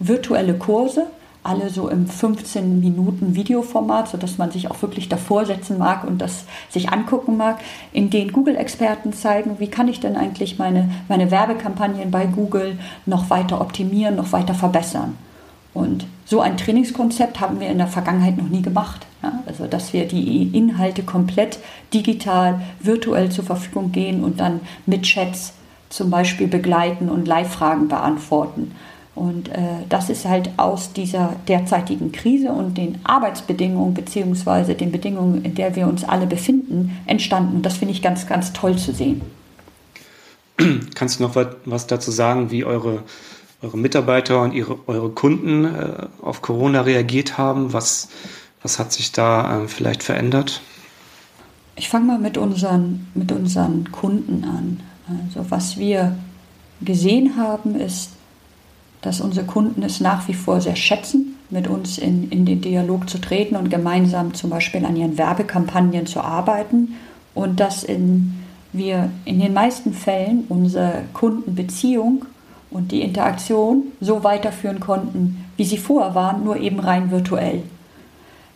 virtuelle 0.00 0.54
Kurse 0.54 1.06
alle 1.44 1.70
so 1.70 1.88
im 1.88 2.06
15 2.06 2.80
Minuten 2.80 3.34
Videoformat, 3.34 4.08
sodass 4.08 4.38
man 4.38 4.50
sich 4.50 4.70
auch 4.70 4.80
wirklich 4.80 5.08
davor 5.08 5.44
setzen 5.44 5.78
mag 5.78 6.04
und 6.04 6.18
das 6.18 6.44
sich 6.70 6.90
angucken 6.90 7.36
mag, 7.36 7.58
in 7.92 8.10
denen 8.10 8.32
Google-Experten 8.32 9.12
zeigen, 9.12 9.58
wie 9.58 9.66
kann 9.66 9.88
ich 9.88 9.98
denn 9.98 10.16
eigentlich 10.16 10.58
meine, 10.58 10.88
meine 11.08 11.30
Werbekampagnen 11.30 12.10
bei 12.10 12.26
Google 12.26 12.78
noch 13.06 13.30
weiter 13.30 13.60
optimieren, 13.60 14.16
noch 14.16 14.32
weiter 14.32 14.54
verbessern. 14.54 15.16
Und 15.74 16.06
so 16.26 16.40
ein 16.40 16.56
Trainingskonzept 16.56 17.40
haben 17.40 17.58
wir 17.58 17.68
in 17.68 17.78
der 17.78 17.86
Vergangenheit 17.86 18.36
noch 18.36 18.48
nie 18.48 18.62
gemacht. 18.62 19.06
Ja? 19.22 19.42
Also, 19.46 19.66
dass 19.66 19.92
wir 19.92 20.06
die 20.06 20.56
Inhalte 20.56 21.02
komplett 21.02 21.58
digital, 21.94 22.60
virtuell 22.80 23.30
zur 23.30 23.44
Verfügung 23.44 23.90
gehen 23.90 24.22
und 24.22 24.38
dann 24.38 24.60
mit 24.86 25.02
Chats 25.02 25.54
zum 25.88 26.10
Beispiel 26.10 26.46
begleiten 26.46 27.08
und 27.08 27.26
Live-Fragen 27.26 27.88
beantworten. 27.88 28.72
Und 29.14 29.50
äh, 29.50 29.58
das 29.90 30.08
ist 30.08 30.24
halt 30.24 30.50
aus 30.56 30.92
dieser 30.94 31.36
derzeitigen 31.46 32.12
Krise 32.12 32.50
und 32.50 32.78
den 32.78 32.98
Arbeitsbedingungen 33.04 33.92
beziehungsweise 33.92 34.74
den 34.74 34.90
Bedingungen, 34.90 35.44
in 35.44 35.54
der 35.54 35.76
wir 35.76 35.86
uns 35.86 36.02
alle 36.04 36.26
befinden, 36.26 36.96
entstanden. 37.06 37.56
Und 37.56 37.66
das 37.66 37.76
finde 37.76 37.92
ich 37.92 38.00
ganz, 38.00 38.26
ganz 38.26 38.54
toll 38.54 38.76
zu 38.78 38.92
sehen. 38.92 39.20
Kannst 40.94 41.18
du 41.18 41.24
noch 41.24 41.36
was 41.66 41.86
dazu 41.86 42.10
sagen, 42.10 42.50
wie 42.50 42.64
eure, 42.64 43.02
eure 43.60 43.76
Mitarbeiter 43.76 44.40
und 44.40 44.54
ihre, 44.54 44.78
eure 44.86 45.10
Kunden 45.10 45.66
äh, 45.66 46.06
auf 46.22 46.40
Corona 46.40 46.80
reagiert 46.80 47.36
haben? 47.36 47.74
Was, 47.74 48.08
was 48.62 48.78
hat 48.78 48.92
sich 48.92 49.12
da 49.12 49.64
äh, 49.64 49.68
vielleicht 49.68 50.02
verändert? 50.02 50.62
Ich 51.76 51.88
fange 51.88 52.06
mal 52.06 52.18
mit 52.18 52.38
unseren, 52.38 53.08
mit 53.14 53.30
unseren 53.30 53.90
Kunden 53.92 54.44
an. 54.44 54.80
Also 55.26 55.50
was 55.50 55.76
wir 55.76 56.16
gesehen 56.80 57.36
haben, 57.36 57.74
ist, 57.74 58.10
dass 59.02 59.20
unsere 59.20 59.44
Kunden 59.44 59.82
es 59.82 60.00
nach 60.00 60.26
wie 60.28 60.34
vor 60.34 60.60
sehr 60.60 60.76
schätzen, 60.76 61.36
mit 61.50 61.68
uns 61.68 61.98
in, 61.98 62.30
in 62.30 62.46
den 62.46 62.62
Dialog 62.62 63.10
zu 63.10 63.18
treten 63.18 63.56
und 63.56 63.68
gemeinsam 63.68 64.32
zum 64.32 64.48
Beispiel 64.48 64.86
an 64.86 64.96
ihren 64.96 65.18
Werbekampagnen 65.18 66.06
zu 66.06 66.20
arbeiten 66.20 66.94
und 67.34 67.60
dass 67.60 67.84
in, 67.84 68.34
wir 68.72 69.10
in 69.24 69.38
den 69.38 69.52
meisten 69.52 69.92
Fällen 69.92 70.44
unsere 70.48 71.02
Kundenbeziehung 71.12 72.24
und 72.70 72.90
die 72.90 73.02
Interaktion 73.02 73.84
so 74.00 74.24
weiterführen 74.24 74.80
konnten, 74.80 75.44
wie 75.56 75.64
sie 75.64 75.76
vorher 75.76 76.14
waren, 76.14 76.44
nur 76.44 76.56
eben 76.56 76.80
rein 76.80 77.10
virtuell. 77.10 77.62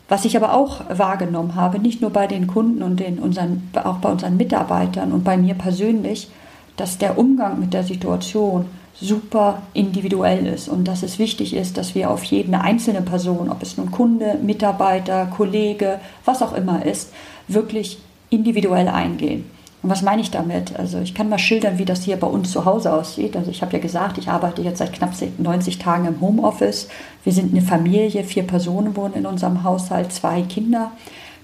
Was 0.09 0.25
ich 0.25 0.37
aber 0.37 0.55
auch 0.55 0.83
wahrgenommen 0.88 1.57
habe, 1.57 1.81
nicht 1.81 2.00
nur 2.00 2.11
bei 2.11 2.26
den 2.26 2.47
Kunden 2.47 2.83
und 2.83 3.00
den 3.00 3.19
unseren, 3.19 3.69
auch 3.75 3.97
bei 3.97 4.11
unseren 4.11 4.37
Mitarbeitern 4.37 5.12
und 5.12 5.25
bei 5.25 5.37
mir 5.37 5.55
persönlich, 5.55 6.31
dass 6.76 6.99
der 6.99 7.19
Umgang 7.19 7.59
mit 7.59 7.75
der 7.75 7.83
Situation 7.83 8.67
super 9.00 9.62
individuell 9.75 10.47
ist 10.47 10.69
und 10.69 10.85
dass 10.88 11.03
es 11.03 11.19
wichtig 11.19 11.55
ist, 11.55 11.76
dass 11.76 11.95
wir 11.95 12.11
auf 12.11 12.25
jede 12.25 12.61
einzelne 12.61 13.03
Person, 13.03 13.50
ob 13.50 13.62
es 13.62 13.76
nun 13.76 13.91
Kunde, 13.91 14.38
Mitarbeiter, 14.43 15.26
Kollege, 15.26 16.00
was 16.25 16.43
auch 16.43 16.55
immer 16.55 16.85
ist, 16.85 17.12
wirklich 17.49 17.99
individuell 18.31 18.88
eingehen. 18.88 19.50
Und 19.83 19.91
was 19.91 20.03
meine 20.03 20.23
ich 20.23 20.31
damit? 20.31 20.76
Also 20.76 20.99
ich 20.99 21.15
kann 21.15 21.29
mal 21.29 21.38
schildern, 21.38 21.79
wie 21.79 21.85
das 21.85 22.03
hier 22.03 22.17
bei 22.17 22.26
uns 22.26 22.50
zu 22.50 22.65
Hause 22.65 22.93
aussieht. 22.93 23.37
Also 23.37 23.50
ich 23.50 23.62
habe 23.62 23.75
ja 23.75 23.79
gesagt, 23.79 24.19
ich 24.19 24.29
arbeite 24.29 24.62
jetzt 24.62 24.79
seit 24.79 24.93
knapp 24.93 25.12
90 25.38 25.79
Tagen 25.79 26.07
im 26.07 26.21
Homeoffice. 26.21 26.88
Wir 27.23 27.33
sind 27.33 27.53
eine 27.53 27.62
Familie, 27.62 28.25
vier 28.25 28.45
Personen 28.45 28.97
wohnen 28.97 29.15
in 29.15 29.26
unserem 29.26 29.62
Haushalt, 29.62 30.12
zwei 30.12 30.43
Kinder. 30.43 30.91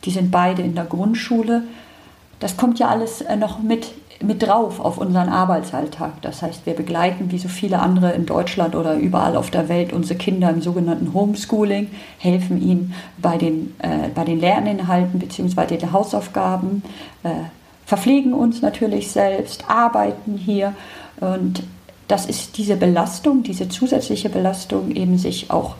Die 0.04 0.10
sind 0.10 0.30
beide 0.30 0.62
in 0.62 0.74
der 0.74 0.86
Grundschule. 0.86 1.62
Das 2.40 2.56
kommt 2.56 2.80
ja 2.80 2.88
alles 2.88 3.20
äh, 3.20 3.36
noch 3.36 3.60
mit 3.60 3.92
mit 4.22 4.42
drauf 4.42 4.80
auf 4.80 4.98
unseren 4.98 5.28
Arbeitsalltag. 5.28 6.20
Das 6.22 6.42
heißt, 6.42 6.66
wir 6.66 6.74
begleiten 6.74 7.30
wie 7.30 7.38
so 7.38 7.48
viele 7.48 7.78
andere 7.78 8.12
in 8.12 8.26
Deutschland 8.26 8.74
oder 8.74 8.94
überall 8.94 9.36
auf 9.36 9.50
der 9.50 9.68
Welt 9.68 9.92
unsere 9.92 10.18
Kinder 10.18 10.50
im 10.50 10.62
sogenannten 10.62 11.14
Homeschooling, 11.14 11.90
helfen 12.18 12.60
ihnen 12.60 12.94
bei 13.18 13.38
den, 13.38 13.74
äh, 13.78 14.08
bei 14.14 14.24
den 14.24 14.40
Lerninhalten 14.40 15.18
bzw. 15.18 15.76
den 15.76 15.92
Hausaufgaben, 15.92 16.82
äh, 17.22 17.30
verpflegen 17.86 18.32
uns 18.32 18.62
natürlich 18.62 19.10
selbst, 19.10 19.64
arbeiten 19.68 20.36
hier 20.36 20.74
und 21.20 21.62
das 22.08 22.26
ist 22.26 22.58
diese 22.58 22.76
Belastung, 22.76 23.42
diese 23.42 23.68
zusätzliche 23.68 24.28
Belastung, 24.28 24.90
eben 24.90 25.18
sich 25.18 25.50
auch 25.50 25.76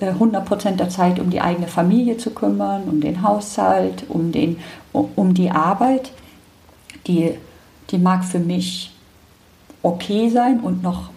100 0.00 0.66
äh, 0.66 0.72
der 0.72 0.88
Zeit 0.88 1.18
um 1.18 1.30
die 1.30 1.40
eigene 1.40 1.68
Familie 1.68 2.16
zu 2.16 2.30
kümmern, 2.30 2.84
um 2.84 3.00
den 3.00 3.22
Haushalt, 3.22 4.04
um, 4.08 4.32
den, 4.32 4.58
um 4.92 5.34
die 5.34 5.50
Arbeit, 5.50 6.10
die 7.06 7.34
die 7.90 7.98
mag 7.98 8.24
für 8.24 8.38
mich 8.38 8.92
okay 9.82 10.28
sein 10.28 10.60
und 10.60 10.82
noch 10.82 11.10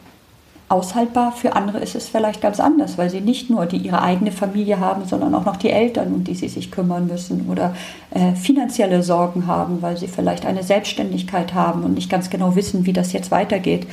aushaltbar. 0.69 1.31
Für 1.31 1.55
andere 1.55 1.79
ist 1.79 1.95
es 1.95 2.07
vielleicht 2.07 2.41
ganz 2.41 2.59
anders, 2.59 2.97
weil 2.97 3.09
sie 3.09 3.21
nicht 3.21 3.49
nur 3.49 3.65
die 3.65 3.77
ihre 3.77 4.01
eigene 4.01 4.31
Familie 4.31 4.79
haben, 4.79 5.05
sondern 5.05 5.33
auch 5.33 5.45
noch 5.45 5.57
die 5.57 5.71
Eltern, 5.71 6.13
um 6.13 6.23
die 6.23 6.35
sie 6.35 6.47
sich 6.47 6.71
kümmern 6.71 7.07
müssen 7.07 7.49
oder 7.49 7.75
äh, 8.11 8.33
finanzielle 8.35 9.01
Sorgen 9.01 9.47
haben, 9.47 9.81
weil 9.81 9.97
sie 9.97 10.07
vielleicht 10.07 10.45
eine 10.45 10.63
Selbstständigkeit 10.63 11.53
haben 11.53 11.83
und 11.83 11.95
nicht 11.95 12.09
ganz 12.09 12.29
genau 12.29 12.55
wissen, 12.55 12.85
wie 12.85 12.93
das 12.93 13.13
jetzt 13.13 13.31
weitergeht. 13.31 13.87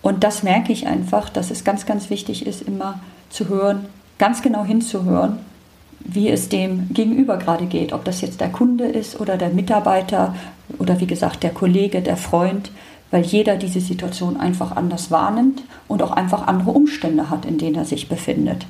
Und 0.00 0.24
das 0.24 0.42
merke 0.42 0.72
ich 0.72 0.86
einfach, 0.86 1.28
dass 1.28 1.50
es 1.50 1.62
ganz, 1.62 1.86
ganz 1.86 2.10
wichtig 2.10 2.46
ist, 2.46 2.62
immer 2.62 3.00
zu 3.30 3.48
hören, 3.48 3.86
ganz 4.18 4.42
genau 4.42 4.64
hinzuhören, 4.64 5.38
wie 6.00 6.28
es 6.28 6.48
dem 6.48 6.88
Gegenüber 6.92 7.36
gerade 7.36 7.66
geht, 7.66 7.92
ob 7.92 8.04
das 8.04 8.20
jetzt 8.20 8.40
der 8.40 8.48
Kunde 8.48 8.84
ist 8.84 9.20
oder 9.20 9.36
der 9.36 9.50
Mitarbeiter 9.50 10.34
oder 10.78 11.00
wie 11.00 11.06
gesagt 11.06 11.42
der 11.42 11.50
Kollege, 11.50 12.02
der 12.02 12.16
Freund, 12.16 12.70
weil 13.10 13.22
jeder 13.22 13.56
diese 13.56 13.80
Situation 13.80 14.36
einfach 14.38 14.74
anders 14.74 15.10
wahrnimmt 15.10 15.62
und 15.86 16.02
auch 16.02 16.12
einfach 16.12 16.46
andere 16.46 16.70
Umstände 16.70 17.30
hat, 17.30 17.44
in 17.44 17.58
denen 17.58 17.76
er 17.76 17.84
sich 17.84 18.08
befindet. 18.08 18.66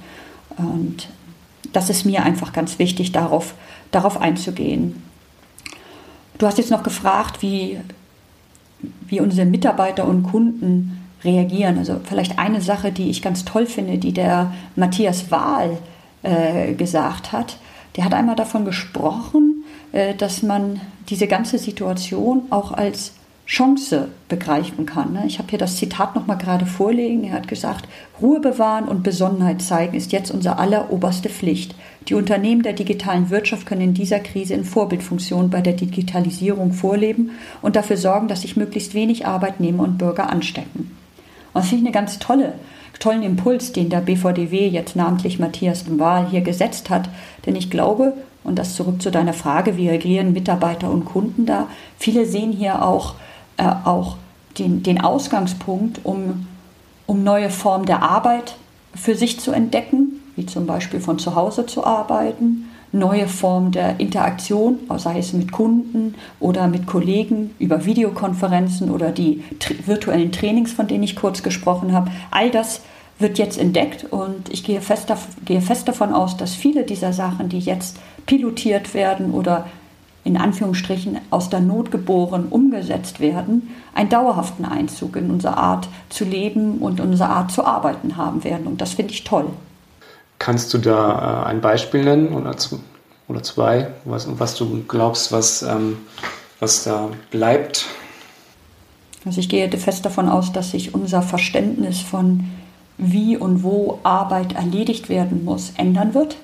Und 0.57 1.09
das 1.73 1.91
ist 1.91 2.05
mir 2.05 2.25
einfach 2.25 2.53
ganz 2.53 2.79
wichtig, 2.79 3.13
darauf, 3.13 3.55
darauf 3.91 4.21
einzugehen. 4.21 5.03
Du 6.39 6.47
hast 6.47 6.59
jetzt 6.59 6.71
noch 6.71 6.83
gefragt, 6.83 7.41
wie, 7.41 7.79
wie 9.07 9.21
unsere 9.21 9.47
Mitarbeiter 9.47 10.07
und 10.07 10.25
Kunden 10.25 10.99
reagieren. 11.25 11.79
Also 11.79 12.01
vielleicht 12.03 12.39
eine 12.39 12.61
Sache, 12.61 12.91
die 12.91 13.11
ich 13.11 13.23
ganz 13.23 13.45
toll 13.45 13.67
finde, 13.67 13.99
die 13.99 14.13
der 14.13 14.53
Matthias 14.75 15.31
Wahl 15.31 15.79
äh, 16.23 16.75
gesagt 16.75 17.33
hat. 17.33 17.59
Der 17.97 18.05
hat 18.05 18.15
einmal 18.15 18.37
davon 18.37 18.65
gesprochen, 18.65 19.52
dass 20.19 20.43
man 20.43 20.81
diese 21.09 21.27
ganze 21.27 21.59
Situation 21.59 22.43
auch 22.51 22.73
als 22.73 23.13
Chance 23.47 24.09
begreifen 24.29 24.87
kann. 24.87 25.13
Ne? 25.13 25.25
Ich 25.27 25.39
habe 25.39 25.51
hier 25.51 25.59
das 25.59 25.77
Zitat 25.77 26.15
noch 26.15 26.27
mal 26.27 26.37
gerade 26.37 26.65
vorlegen. 26.65 27.25
Er 27.25 27.35
hat 27.35 27.49
gesagt, 27.49 27.87
Ruhe 28.21 28.41
bewahren 28.41 28.87
und 28.87 29.03
Besonnenheit 29.03 29.61
zeigen 29.61 29.97
ist 29.97 30.13
jetzt 30.13 30.31
unsere 30.31 30.59
alleroberste 30.59 31.29
Pflicht. 31.29 31.75
Die 32.09 32.15
Unternehmen 32.15 32.63
der 32.63 32.73
digitalen 32.73 33.31
Wirtschaft 33.31 33.67
können 33.67 33.83
in 33.83 33.95
dieser 33.95 34.21
Krise 34.21 34.55
in 34.55 34.65
Vorbildfunktion 34.65 35.51
bei 35.51 35.61
der 35.61 35.75
Digitalisierung 35.75 36.73
vorleben 36.73 37.33
und 37.61 37.77
dafür 37.77 37.97
sorgen, 37.97 38.29
dass 38.29 38.43
sich 38.43 38.57
möglichst 38.57 38.95
wenig 38.95 39.27
Arbeitnehmer 39.27 39.83
und 39.83 39.99
Bürger 39.99 40.31
anstecken. 40.31 40.97
Und 41.53 41.63
das 41.63 41.69
finde 41.69 41.83
ich 41.83 41.87
eine 41.89 41.95
ganz 41.95 42.19
tolle 42.19 42.55
tollen 42.99 43.23
Impuls, 43.25 43.73
den 43.73 43.91
der 43.91 44.01
BVDW 44.01 44.69
jetzt 44.69 44.95
namentlich 44.95 45.41
Matthias 45.41 45.85
Wahl 45.99 46.29
hier 46.31 46.41
gesetzt 46.41 46.89
hat. 46.89 47.09
Denn 47.45 47.57
ich 47.57 47.69
glaube, 47.69 48.15
und 48.45 48.59
das 48.59 48.75
zurück 48.75 49.01
zu 49.01 49.11
deiner 49.11 49.33
Frage, 49.33 49.77
wie 49.77 49.89
reagieren 49.89 50.33
Mitarbeiter 50.33 50.91
und 50.91 51.05
Kunden 51.05 51.47
da? 51.47 51.69
Viele 51.99 52.27
sehen 52.27 52.53
hier 52.53 52.85
auch, 52.85 53.15
äh, 53.57 53.65
auch 53.85 54.17
den, 54.59 54.83
den 54.83 55.01
Ausgangspunkt, 55.01 56.01
um, 56.05 56.47
um 57.07 57.25
neue 57.25 57.51
Formen 57.51 57.87
der 57.87 58.03
Arbeit 58.03 58.57
für 58.95 59.15
sich 59.15 59.41
zu 59.41 59.53
entdecken, 59.53 60.21
wie 60.37 60.47
zum 60.47 60.67
Beispiel 60.67 61.01
von 61.01 61.19
zu 61.19 61.35
Hause 61.35 61.67
zu 61.67 61.85
arbeiten, 61.85 62.69
neue 62.93 63.27
Formen 63.27 63.73
der 63.73 64.01
Interaktion, 64.01 64.79
sei 64.97 65.19
es 65.19 65.33
mit 65.33 65.51
Kunden 65.51 66.15
oder 66.41 66.69
mit 66.69 66.87
Kollegen 66.87 67.55
über 67.59 67.87
Videokonferenzen 67.87 68.91
oder 68.91 69.11
die 69.11 69.43
virtuellen 69.87 70.31
Trainings, 70.31 70.73
von 70.73 70.89
denen 70.89 71.03
ich 71.03 71.17
kurz 71.17 71.43
gesprochen 71.43 71.93
habe. 71.93 72.11
All 72.31 72.51
das 72.51 72.83
wird 73.19 73.39
jetzt 73.39 73.59
entdeckt 73.59 74.05
und 74.11 74.49
ich 74.51 74.65
gehe 74.65 74.81
fest, 74.81 75.13
gehe 75.45 75.61
fest 75.61 75.89
davon 75.89 76.13
aus, 76.13 76.37
dass 76.37 76.55
viele 76.55 76.85
dieser 76.85 77.13
Sachen, 77.13 77.49
die 77.49 77.61
jetzt 77.61 77.99
pilotiert 78.27 78.95
werden 78.95 79.33
oder 79.33 79.67
in 80.25 80.37
Anführungsstrichen 80.37 81.19
aus 81.31 81.51
der 81.51 81.61
Not 81.61 81.91
geboren 81.91 82.47
umgesetzt 82.49 83.21
werden, 83.21 83.71
einen 83.95 84.09
dauerhaften 84.09 84.65
Einzug 84.65 85.17
in 85.17 85.31
unsere 85.31 85.57
Art 85.57 85.89
zu 86.11 86.25
leben 86.25 86.79
und 86.79 87.01
unsere 87.01 87.29
Art 87.29 87.51
zu 87.51 87.65
arbeiten 87.65 88.17
haben 88.17 88.45
werden. 88.45 88.67
Und 88.67 88.81
das 88.81 88.93
finde 88.93 89.13
ich 89.13 89.25
toll. 89.25 89.47
Kannst 90.39 90.73
du 90.75 90.79
da 90.79 91.45
äh, 91.45 91.49
ein 91.49 91.61
Beispiel 91.61 92.05
nennen 92.05 92.35
oder, 92.35 92.55
oder 93.29 93.43
zwei, 93.43 93.89
was, 94.05 94.27
was 94.39 94.55
du 94.55 94.85
glaubst, 94.87 95.33
was, 95.33 95.63
ähm, 95.63 95.99
was 96.61 96.85
da 96.85 97.09
bleibt? 97.31 97.87
Also 99.25 99.41
ich 99.41 99.49
gehe 99.49 99.71
fest 99.71 100.05
davon 100.05 100.29
aus, 100.29 100.53
dass 100.53 100.73
sich 100.73 100.95
unser 100.95 101.23
Verständnis 101.23 102.01
von 102.01 102.45
wie 102.99 103.37
und 103.37 103.63
wo 103.63 103.99
Arbeit 104.03 104.55
erledigt 104.55 105.09
werden 105.09 105.45
muss, 105.45 105.73
ändern 105.77 106.15
wird. 106.15 106.37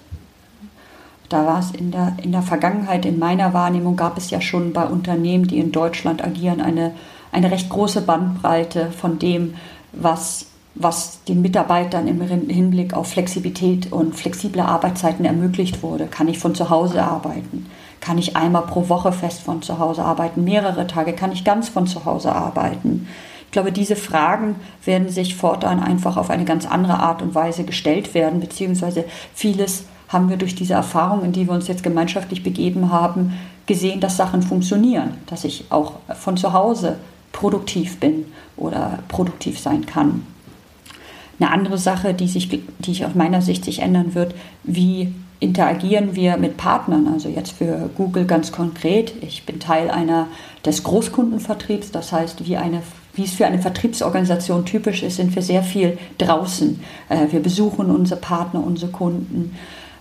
Da 1.28 1.45
war 1.45 1.59
es 1.59 1.71
in 1.73 1.90
der, 1.90 2.17
in 2.23 2.33
der 2.33 2.43
Vergangenheit, 2.43 3.05
in 3.05 3.19
meiner 3.19 3.52
Wahrnehmung, 3.52 3.97
gab 3.97 4.17
es 4.17 4.31
ja 4.31 4.40
schon 4.40 4.73
bei 4.73 4.87
Unternehmen, 4.87 5.47
die 5.47 5.59
in 5.59 5.73
Deutschland 5.73 6.25
agieren, 6.25 6.61
eine, 6.61 6.93
eine 7.33 7.50
recht 7.50 7.69
große 7.69 8.00
Bandbreite 8.02 8.90
von 8.90 9.19
dem, 9.19 9.55
was 9.93 10.47
was 10.81 11.25
den 11.25 11.43
Mitarbeitern 11.43 12.07
im 12.07 12.21
Hinblick 12.21 12.95
auf 12.95 13.11
Flexibilität 13.11 13.93
und 13.93 14.14
flexible 14.14 14.61
Arbeitszeiten 14.61 15.25
ermöglicht 15.25 15.83
wurde. 15.83 16.07
Kann 16.07 16.28
ich 16.28 16.38
von 16.38 16.55
zu 16.55 16.71
Hause 16.71 17.02
arbeiten? 17.02 17.67
Kann 18.00 18.17
ich 18.17 18.37
einmal 18.37 18.62
pro 18.62 18.88
Woche 18.88 19.11
fest 19.11 19.40
von 19.40 19.61
zu 19.61 19.81
Hause 19.81 20.05
arbeiten? 20.05 20.45
Mehrere 20.45 20.87
Tage? 20.87 21.14
Kann 21.14 21.33
ich 21.33 21.45
ganz 21.45 21.69
von 21.69 21.88
zu 21.88 22.05
Hause 22.05 22.33
arbeiten? 22.33 23.09
Ich 23.49 23.52
glaube, 23.52 23.73
diese 23.73 23.97
Fragen 23.97 24.57
werden 24.85 25.09
sich 25.09 25.35
fortan 25.35 25.83
einfach 25.83 26.19
auf 26.19 26.28
eine 26.28 26.45
ganz 26.45 26.67
andere 26.67 26.99
Art 26.99 27.23
und 27.23 27.35
Weise 27.35 27.64
gestellt 27.64 28.12
werden, 28.12 28.40
beziehungsweise 28.40 29.05
vieles 29.35 29.85
haben 30.09 30.28
wir 30.28 30.37
durch 30.37 30.55
diese 30.55 30.75
Erfahrung, 30.75 31.25
in 31.25 31.33
die 31.33 31.47
wir 31.47 31.55
uns 31.55 31.67
jetzt 31.67 31.83
gemeinschaftlich 31.83 32.43
begeben 32.43 32.93
haben, 32.93 33.33
gesehen, 33.64 34.00
dass 34.00 34.19
Sachen 34.19 34.43
funktionieren, 34.43 35.14
dass 35.26 35.45
ich 35.45 35.64
auch 35.71 35.95
von 36.14 36.37
zu 36.37 36.52
Hause 36.52 36.97
produktiv 37.33 37.99
bin 38.00 38.26
oder 38.59 38.99
produktiv 39.09 39.59
sein 39.59 39.87
kann. 39.87 40.26
Eine 41.40 41.50
andere 41.50 41.78
Sache, 41.78 42.12
die 42.12 42.28
sich, 42.28 42.50
die 42.50 42.90
ich 42.90 43.07
aus 43.07 43.14
meiner 43.14 43.40
Sicht 43.40 43.64
sich 43.64 43.78
ändern 43.78 44.14
wird, 44.14 44.35
wie 44.62 45.14
interagieren 45.40 46.14
wir 46.17 46.37
mit 46.37 46.59
Partnern, 46.59 47.09
also 47.09 47.28
jetzt 47.28 47.52
für 47.52 47.88
Google 47.97 48.25
ganz 48.25 48.52
konkret. 48.52 49.14
Ich 49.23 49.47
bin 49.47 49.61
Teil 49.61 49.90
einer 49.90 50.26
des 50.67 50.83
Großkundenvertriebs, 50.83 51.93
das 51.93 52.12
heißt, 52.12 52.45
wie, 52.47 52.57
eine, 52.57 52.83
wie 53.19 53.25
es 53.25 53.35
für 53.35 53.47
eine 53.47 53.59
Vertriebsorganisation 53.59 54.65
typisch 54.65 55.03
ist, 55.03 55.17
sind 55.17 55.35
wir 55.35 55.43
sehr 55.43 55.63
viel 55.63 55.99
draußen. 56.19 56.81
Äh, 57.09 57.27
wir 57.31 57.41
besuchen 57.41 57.91
unsere 57.91 58.21
Partner, 58.21 58.63
unsere 58.65 58.91
Kunden 58.91 59.57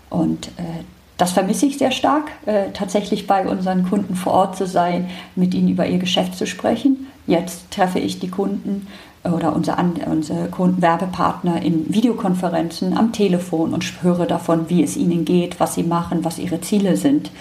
und 0.09 0.47
äh, 0.57 0.83
das 1.17 1.31
vermisse 1.31 1.65
ich 1.65 1.79
sehr 1.79 1.91
stark, 1.91 2.25
äh, 2.45 2.65
tatsächlich 2.73 3.25
bei 3.25 3.47
unseren 3.47 3.89
Kunden 3.89 4.15
vor 4.15 4.33
Ort 4.33 4.55
zu 4.55 4.67
sein, 4.67 5.09
mit 5.35 5.55
ihnen 5.55 5.69
über 5.69 5.87
ihr 5.87 5.97
Geschäft 5.97 6.35
zu 6.35 6.45
sprechen. 6.45 7.07
Jetzt 7.25 7.71
treffe 7.71 7.99
ich 7.99 8.19
die 8.19 8.29
Kunden 8.29 8.87
oder 9.23 9.55
unsere, 9.55 9.77
unsere 10.05 10.47
Werbepartner 10.53 11.61
in 11.61 11.91
Videokonferenzen 11.91 12.95
am 12.95 13.11
Telefon 13.11 13.73
und 13.73 13.83
höre 14.03 14.27
davon, 14.27 14.69
wie 14.69 14.83
es 14.83 14.95
ihnen 14.95 15.25
geht, 15.25 15.59
was 15.59 15.73
sie 15.73 15.83
machen, 15.83 16.23
was 16.23 16.37
ihre 16.37 16.61
Ziele 16.61 16.95
sind. 16.95 17.31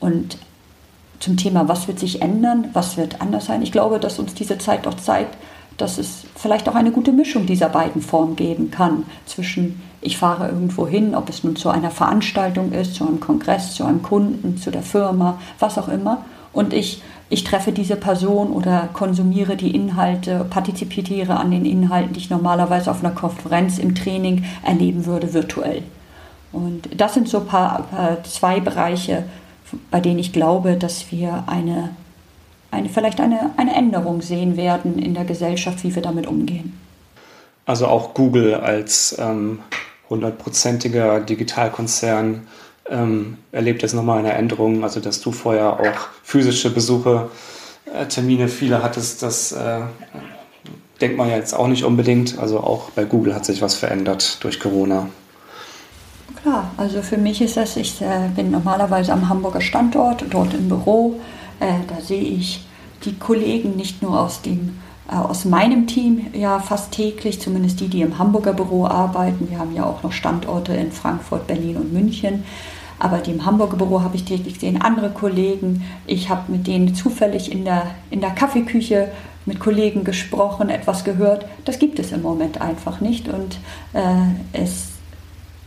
Und 0.00 0.38
zum 1.20 1.36
Thema, 1.36 1.68
was 1.68 1.88
wird 1.88 1.98
sich 1.98 2.22
ändern, 2.22 2.68
was 2.72 2.96
wird 2.96 3.20
anders 3.20 3.46
sein, 3.46 3.62
ich 3.62 3.72
glaube, 3.72 3.98
dass 3.98 4.18
uns 4.18 4.34
diese 4.34 4.58
Zeit 4.58 4.86
doch 4.86 4.94
zeigt, 4.94 5.36
dass 5.76 5.98
es 5.98 6.24
vielleicht 6.34 6.68
auch 6.68 6.74
eine 6.74 6.90
gute 6.90 7.12
Mischung 7.12 7.46
dieser 7.46 7.68
beiden 7.68 8.02
Formen 8.02 8.36
geben 8.36 8.70
kann 8.70 9.04
zwischen 9.26 9.80
ich 10.00 10.16
fahre 10.16 10.48
irgendwo 10.48 10.86
hin, 10.86 11.14
ob 11.14 11.28
es 11.28 11.42
nun 11.42 11.56
zu 11.56 11.70
einer 11.70 11.90
Veranstaltung 11.90 12.72
ist, 12.72 12.94
zu 12.94 13.06
einem 13.06 13.20
Kongress, 13.20 13.74
zu 13.74 13.84
einem 13.84 14.02
Kunden, 14.02 14.56
zu 14.56 14.70
der 14.70 14.82
Firma, 14.82 15.38
was 15.58 15.76
auch 15.76 15.88
immer. 15.88 16.24
Und 16.52 16.72
ich, 16.72 17.02
ich 17.28 17.44
treffe 17.44 17.72
diese 17.72 17.96
Person 17.96 18.50
oder 18.50 18.88
konsumiere 18.92 19.56
die 19.56 19.74
Inhalte, 19.74 20.46
partizipiere 20.48 21.36
an 21.36 21.50
den 21.50 21.64
Inhalten, 21.64 22.12
die 22.12 22.20
ich 22.20 22.30
normalerweise 22.30 22.90
auf 22.90 23.04
einer 23.04 23.14
Konferenz 23.14 23.78
im 23.78 23.94
Training 23.94 24.44
erleben 24.64 25.04
würde, 25.04 25.34
virtuell. 25.34 25.82
Und 26.52 26.88
das 26.96 27.14
sind 27.14 27.28
so 27.28 27.40
paar, 27.40 27.82
paar 27.82 28.22
zwei 28.24 28.60
Bereiche, 28.60 29.24
bei 29.90 30.00
denen 30.00 30.18
ich 30.18 30.32
glaube, 30.32 30.76
dass 30.76 31.10
wir 31.10 31.44
eine, 31.46 31.90
eine, 32.70 32.88
vielleicht 32.88 33.20
eine, 33.20 33.50
eine 33.56 33.74
Änderung 33.74 34.22
sehen 34.22 34.56
werden 34.56 34.98
in 34.98 35.14
der 35.14 35.24
Gesellschaft, 35.24 35.84
wie 35.84 35.94
wir 35.94 36.02
damit 36.02 36.26
umgehen. 36.26 36.78
Also 37.66 37.86
auch 37.86 38.14
Google 38.14 38.54
als 38.54 39.16
ähm, 39.18 39.60
hundertprozentiger 40.08 41.20
Digitalkonzern 41.20 42.46
ähm, 42.88 43.36
erlebt 43.52 43.82
jetzt 43.82 43.94
nochmal 43.94 44.20
eine 44.20 44.32
Änderung, 44.32 44.82
also 44.82 45.00
dass 45.00 45.20
du 45.20 45.32
vorher 45.32 45.78
auch 45.78 46.08
physische 46.22 46.70
Besuche, 46.72 47.30
äh, 47.92 48.06
Termine 48.06 48.48
viele 48.48 48.82
hattest, 48.82 49.22
das 49.22 49.52
äh, 49.52 49.80
denkt 51.00 51.16
man 51.16 51.28
ja 51.28 51.36
jetzt 51.36 51.54
auch 51.54 51.68
nicht 51.68 51.84
unbedingt. 51.84 52.38
Also 52.38 52.60
auch 52.60 52.90
bei 52.90 53.04
Google 53.04 53.34
hat 53.34 53.44
sich 53.44 53.62
was 53.62 53.74
verändert 53.74 54.42
durch 54.42 54.60
Corona. 54.60 55.08
Klar, 56.36 56.70
also 56.76 57.02
für 57.02 57.16
mich 57.16 57.40
ist 57.40 57.56
das, 57.56 57.76
ich 57.76 58.00
äh, 58.00 58.28
bin 58.34 58.50
normalerweise 58.50 59.12
am 59.12 59.28
Hamburger 59.28 59.60
Standort, 59.60 60.24
dort 60.30 60.54
im 60.54 60.68
Büro. 60.68 61.18
Äh, 61.58 61.72
da 61.88 62.00
sehe 62.00 62.22
ich 62.22 62.66
die 63.04 63.18
Kollegen 63.18 63.76
nicht 63.76 64.02
nur 64.02 64.20
aus 64.20 64.42
dem 64.42 64.78
äh, 65.10 65.16
aus 65.16 65.44
meinem 65.44 65.86
Team 65.86 66.26
ja 66.34 66.58
fast 66.58 66.92
täglich, 66.92 67.40
zumindest 67.40 67.80
die, 67.80 67.88
die 67.88 68.02
im 68.02 68.18
Hamburger 68.18 68.52
Büro 68.52 68.86
arbeiten. 68.86 69.48
Wir 69.50 69.58
haben 69.58 69.74
ja 69.74 69.84
auch 69.84 70.02
noch 70.02 70.12
Standorte 70.12 70.74
in 70.74 70.92
Frankfurt, 70.92 71.46
Berlin 71.46 71.76
und 71.76 71.92
München. 71.92 72.44
Aber 72.98 73.18
die 73.18 73.30
im 73.30 73.46
Hamburger 73.46 73.76
Büro 73.76 74.02
habe 74.02 74.16
ich 74.16 74.24
täglich 74.24 74.54
gesehen, 74.54 74.82
andere 74.82 75.10
Kollegen. 75.10 75.84
Ich 76.06 76.28
habe 76.30 76.50
mit 76.50 76.66
denen 76.66 76.94
zufällig 76.94 77.50
in 77.50 77.64
der, 77.64 77.86
in 78.10 78.20
der 78.20 78.30
Kaffeeküche 78.30 79.08
mit 79.46 79.60
Kollegen 79.60 80.04
gesprochen, 80.04 80.68
etwas 80.68 81.04
gehört. 81.04 81.46
Das 81.64 81.78
gibt 81.78 81.98
es 81.98 82.12
im 82.12 82.22
Moment 82.22 82.60
einfach 82.60 83.00
nicht. 83.00 83.28
Und 83.28 83.58
äh, 83.94 84.00
es 84.52 84.88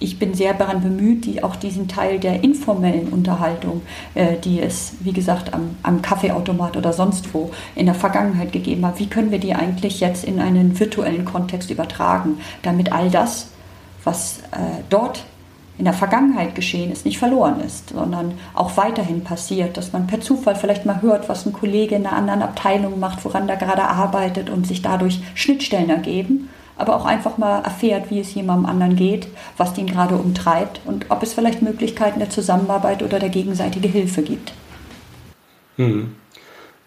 ich 0.02 0.18
bin 0.18 0.34
sehr 0.34 0.54
daran 0.54 0.82
bemüht, 0.82 1.26
die, 1.26 1.44
auch 1.44 1.56
diesen 1.56 1.88
Teil 1.88 2.20
der 2.20 2.44
informellen 2.44 3.10
Unterhaltung, 3.10 3.84
äh, 4.16 4.38
die 4.44 4.60
es, 4.60 4.94
wie 5.02 5.14
gesagt, 5.14 5.54
am, 5.54 5.76
am, 5.84 6.02
Kaffeeautomat 6.02 6.76
oder 6.76 6.92
sonst 6.92 7.34
wo 7.34 7.52
in 7.76 7.86
der 7.86 7.96
Vergangenheit 7.96 8.52
gegeben 8.52 8.86
hat, 8.86 9.00
wie 9.00 9.08
können 9.08 9.32
wir 9.32 9.40
die 9.40 9.54
eigentlich 9.54 10.00
jetzt 10.00 10.26
in 10.26 10.40
einen 10.40 10.78
virtuellen 10.80 11.24
Kontext 11.24 11.70
übertragen, 11.70 12.40
damit 12.64 12.92
all 12.92 13.12
das, 13.12 13.52
was 14.04 14.40
äh, 14.52 14.82
dort 14.90 15.24
in 15.78 15.86
der 15.86 15.94
Vergangenheit 15.94 16.56
geschehen 16.56 16.92
ist, 16.92 17.06
nicht 17.06 17.20
verloren 17.20 17.62
ist, 17.62 17.90
sondern 17.90 18.34
auch 18.56 18.78
weiterhin 18.78 19.24
passiert, 19.24 19.78
dass 19.78 19.94
man 19.94 20.08
per 20.08 20.20
Zufall 20.20 20.56
vielleicht 20.56 20.86
mal 20.86 21.02
hört, 21.02 21.30
was 21.30 21.46
ein 21.46 21.54
Kollege 21.54 21.96
in 21.96 22.06
einer 22.06 22.18
anderen 22.18 22.42
Abteilung 22.42 23.00
macht, 23.00 23.24
woran 23.24 23.48
er 23.48 23.56
gerade 23.56 23.84
arbeitet 23.84 24.50
und 24.50 24.66
sich 24.68 24.82
dadurch 24.82 25.22
Schnittstellen 25.36 25.90
ergeben 25.90 26.50
aber 26.82 26.96
auch 26.96 27.06
einfach 27.06 27.38
mal 27.38 27.62
erfährt, 27.62 28.10
wie 28.10 28.20
es 28.20 28.34
jemandem 28.34 28.66
anderen 28.66 28.96
geht, 28.96 29.28
was 29.56 29.74
den 29.74 29.88
gerade 29.88 30.16
umtreibt 30.16 30.82
und 30.86 31.06
ob 31.10 31.22
es 31.24 31.34
vielleicht 31.34 31.62
Möglichkeiten 31.62 32.20
der 32.20 32.30
Zusammenarbeit 32.30 33.04
oder 33.04 33.20
der 33.20 33.30
gegenseitigen 33.30 33.92
Hilfe 33.92 34.24
gibt. 34.24 34.54
Hm. 35.78 36.16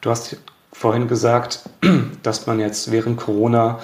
Du 0.01 0.11
hast 0.11 0.37
vorhin 0.73 1.09
gesagt, 1.09 1.61
dass 2.23 2.47
man 2.47 2.61
jetzt 2.61 2.91
während 2.91 3.17
Corona 3.17 3.79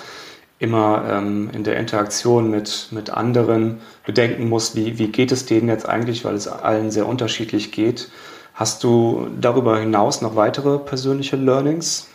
immer 0.59 1.05
ähm, 1.09 1.49
in 1.55 1.65
der 1.65 1.79
Interaktion 1.79 2.51
mit, 2.51 2.89
mit 2.91 3.11
anderen 3.11 3.81
bedenken 4.05 4.49
muss, 4.49 4.77
wie, 4.77 4.99
wie 4.99 5.09
geht 5.09 5.33
es 5.33 5.47
denen 5.47 5.69
jetzt 5.69 5.89
eigentlich, 5.89 6.25
weil 6.25 6.35
es 6.35 6.49
allen 6.49 6.91
sehr 6.91 7.07
unterschiedlich 7.07 7.73
geht. 7.73 8.11
Hast 8.53 8.85
du 8.85 9.29
darüber 9.41 9.79
hinaus 9.79 10.21
noch 10.21 10.37
weitere 10.37 10.79
persönliche 10.79 11.37
Learnings? 11.37 12.09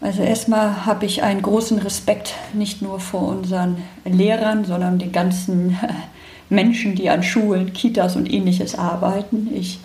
Also 0.00 0.22
erstmal 0.22 0.86
habe 0.86 1.06
ich 1.06 1.22
einen 1.22 1.42
großen 1.42 1.78
Respekt 1.78 2.34
nicht 2.52 2.82
nur 2.82 3.00
vor 3.00 3.22
unseren 3.22 3.82
Lehrern, 4.04 4.64
sondern 4.64 4.98
den 4.98 5.10
ganzen 5.10 5.76
Menschen, 6.48 6.94
die 6.94 7.10
an 7.10 7.22
Schulen, 7.22 7.72
Kitas 7.72 8.14
und 8.14 8.32
ähnliches 8.32 8.78
arbeiten. 8.78 9.48
Ich, 9.52 9.80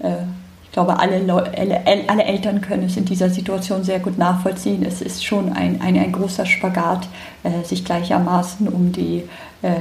äh, 0.00 0.16
ich 0.64 0.72
glaube, 0.72 0.98
alle, 0.98 1.16
alle, 1.56 2.08
alle, 2.08 2.24
Eltern 2.24 2.60
können 2.60 2.84
es 2.84 2.96
in 2.96 3.06
dieser 3.06 3.30
Situation 3.30 3.84
sehr 3.84 4.00
gut 4.00 4.18
nachvollziehen. 4.18 4.84
Es 4.84 5.00
ist 5.00 5.24
schon 5.24 5.52
ein, 5.52 5.80
ein, 5.80 5.96
ein 5.98 6.12
großer 6.12 6.44
Spagat, 6.44 7.08
äh, 7.42 7.64
sich 7.64 7.84
gleichermaßen 7.84 8.68
um 8.68 8.92
die, 8.92 9.22
äh, 9.62 9.80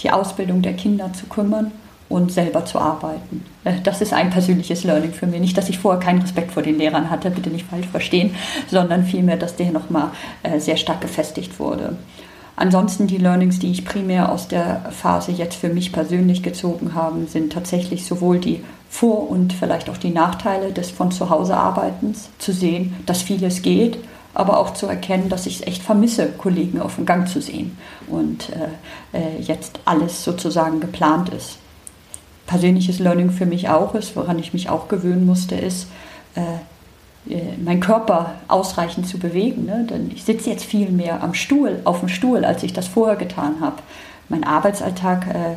die 0.00 0.10
Ausbildung 0.10 0.62
der 0.62 0.74
Kinder 0.74 1.12
zu 1.12 1.26
kümmern 1.26 1.72
und 2.08 2.30
selber 2.30 2.64
zu 2.64 2.78
arbeiten. 2.78 3.44
Äh, 3.64 3.80
das 3.82 4.00
ist 4.00 4.12
ein 4.12 4.30
persönliches 4.30 4.84
Learning 4.84 5.12
für 5.12 5.26
mich. 5.26 5.40
Nicht, 5.40 5.58
dass 5.58 5.68
ich 5.68 5.78
vorher 5.78 6.00
keinen 6.00 6.22
Respekt 6.22 6.52
vor 6.52 6.62
den 6.62 6.78
Lehrern 6.78 7.10
hatte, 7.10 7.30
bitte 7.30 7.50
nicht 7.50 7.66
falsch 7.66 7.86
verstehen, 7.86 8.34
sondern 8.68 9.04
vielmehr, 9.04 9.36
dass 9.36 9.56
der 9.56 9.70
nochmal 9.70 10.10
äh, 10.42 10.58
sehr 10.60 10.76
stark 10.76 11.00
gefestigt 11.00 11.58
wurde. 11.58 11.96
Ansonsten 12.56 13.08
die 13.08 13.18
Learnings, 13.18 13.58
die 13.58 13.72
ich 13.72 13.84
primär 13.84 14.30
aus 14.30 14.46
der 14.46 14.92
Phase 14.92 15.32
jetzt 15.32 15.56
für 15.56 15.70
mich 15.70 15.92
persönlich 15.92 16.42
gezogen 16.44 16.94
habe, 16.94 17.26
sind 17.26 17.52
tatsächlich 17.52 18.06
sowohl 18.06 18.38
die 18.38 18.62
Vor- 18.88 19.28
und 19.28 19.52
vielleicht 19.52 19.90
auch 19.90 19.96
die 19.96 20.10
Nachteile 20.10 20.72
des 20.72 20.92
von 20.92 21.10
zu 21.10 21.30
Hause 21.30 21.56
Arbeitens 21.56 22.28
zu 22.38 22.52
sehen, 22.52 22.94
dass 23.06 23.22
vieles 23.22 23.62
geht, 23.62 23.98
aber 24.34 24.60
auch 24.60 24.72
zu 24.72 24.86
erkennen, 24.86 25.28
dass 25.28 25.46
ich 25.46 25.56
es 25.56 25.66
echt 25.66 25.82
vermisse, 25.82 26.28
Kollegen 26.28 26.80
auf 26.80 26.94
dem 26.94 27.06
Gang 27.06 27.28
zu 27.28 27.40
sehen 27.40 27.76
und 28.06 28.50
äh, 28.50 29.18
äh 29.18 29.40
jetzt 29.40 29.80
alles 29.84 30.22
sozusagen 30.22 30.78
geplant 30.78 31.30
ist 31.30 31.58
persönliches 32.46 32.98
Learning 32.98 33.30
für 33.30 33.46
mich 33.46 33.68
auch 33.68 33.94
ist, 33.94 34.16
woran 34.16 34.38
ich 34.38 34.52
mich 34.52 34.68
auch 34.68 34.88
gewöhnen 34.88 35.26
musste, 35.26 35.54
ist, 35.54 35.88
äh, 36.34 36.40
äh, 37.32 37.56
meinen 37.56 37.80
Körper 37.80 38.34
ausreichend 38.48 39.08
zu 39.08 39.18
bewegen. 39.18 39.64
Ne? 39.64 39.86
Denn 39.88 40.10
ich 40.14 40.24
sitze 40.24 40.50
jetzt 40.50 40.64
viel 40.64 40.90
mehr 40.90 41.22
am 41.22 41.32
Stuhl, 41.32 41.80
auf 41.84 42.00
dem 42.00 42.08
Stuhl, 42.08 42.44
als 42.44 42.62
ich 42.62 42.74
das 42.74 42.86
vorher 42.86 43.16
getan 43.16 43.56
habe. 43.60 43.76
Mein 44.28 44.44
Arbeitsalltag 44.44 45.26
äh, 45.28 45.56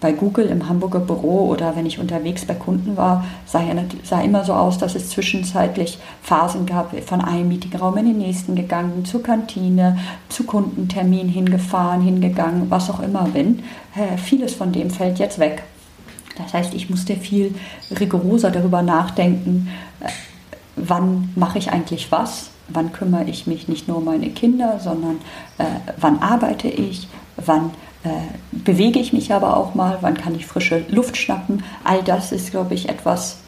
bei 0.00 0.12
Google 0.12 0.46
im 0.46 0.68
Hamburger 0.68 1.00
Büro 1.00 1.48
oder 1.48 1.76
wenn 1.76 1.86
ich 1.86 1.98
unterwegs 1.98 2.44
bei 2.44 2.54
Kunden 2.54 2.96
war, 2.96 3.24
sah, 3.46 3.62
ja, 3.62 3.74
sah 4.02 4.20
immer 4.20 4.44
so 4.44 4.52
aus, 4.52 4.76
dass 4.76 4.94
es 4.94 5.08
zwischenzeitlich 5.08 5.98
Phasen 6.20 6.66
gab, 6.66 6.94
von 7.04 7.20
einem 7.20 7.48
Meetingraum 7.48 7.96
in 7.96 8.06
den 8.06 8.18
nächsten 8.18 8.54
gegangen, 8.54 9.04
zur 9.04 9.22
Kantine, 9.22 9.98
zu 10.28 10.44
Kundentermin 10.44 11.28
hingefahren, 11.28 12.02
hingegangen, 12.02 12.70
was 12.70 12.90
auch 12.90 13.00
immer 13.00 13.24
bin. 13.24 13.62
Äh, 13.94 14.18
vieles 14.18 14.54
von 14.54 14.72
dem 14.72 14.90
fällt 14.90 15.18
jetzt 15.18 15.38
weg. 15.38 15.62
Das 16.36 16.52
heißt, 16.52 16.74
ich 16.74 16.90
musste 16.90 17.16
viel 17.16 17.54
rigoroser 17.90 18.50
darüber 18.50 18.82
nachdenken, 18.82 19.68
äh, 20.00 20.08
wann 20.76 21.32
mache 21.36 21.58
ich 21.58 21.70
eigentlich 21.70 22.10
was, 22.10 22.50
wann 22.68 22.92
kümmere 22.92 23.24
ich 23.24 23.46
mich 23.46 23.68
nicht 23.68 23.88
nur 23.88 23.98
um 23.98 24.04
meine 24.04 24.30
Kinder, 24.30 24.80
sondern 24.80 25.18
äh, 25.58 25.64
wann 25.96 26.20
arbeite 26.20 26.68
ich, 26.68 27.08
wann 27.36 27.70
äh, 28.02 28.08
bewege 28.52 28.98
ich 28.98 29.12
mich 29.12 29.32
aber 29.32 29.56
auch 29.56 29.74
mal, 29.74 29.98
wann 30.00 30.16
kann 30.16 30.34
ich 30.34 30.46
frische 30.46 30.84
Luft 30.88 31.16
schnappen. 31.16 31.62
All 31.84 32.02
das 32.02 32.32
ist, 32.32 32.50
glaube 32.50 32.74
ich, 32.74 32.88
etwas, 32.88 33.38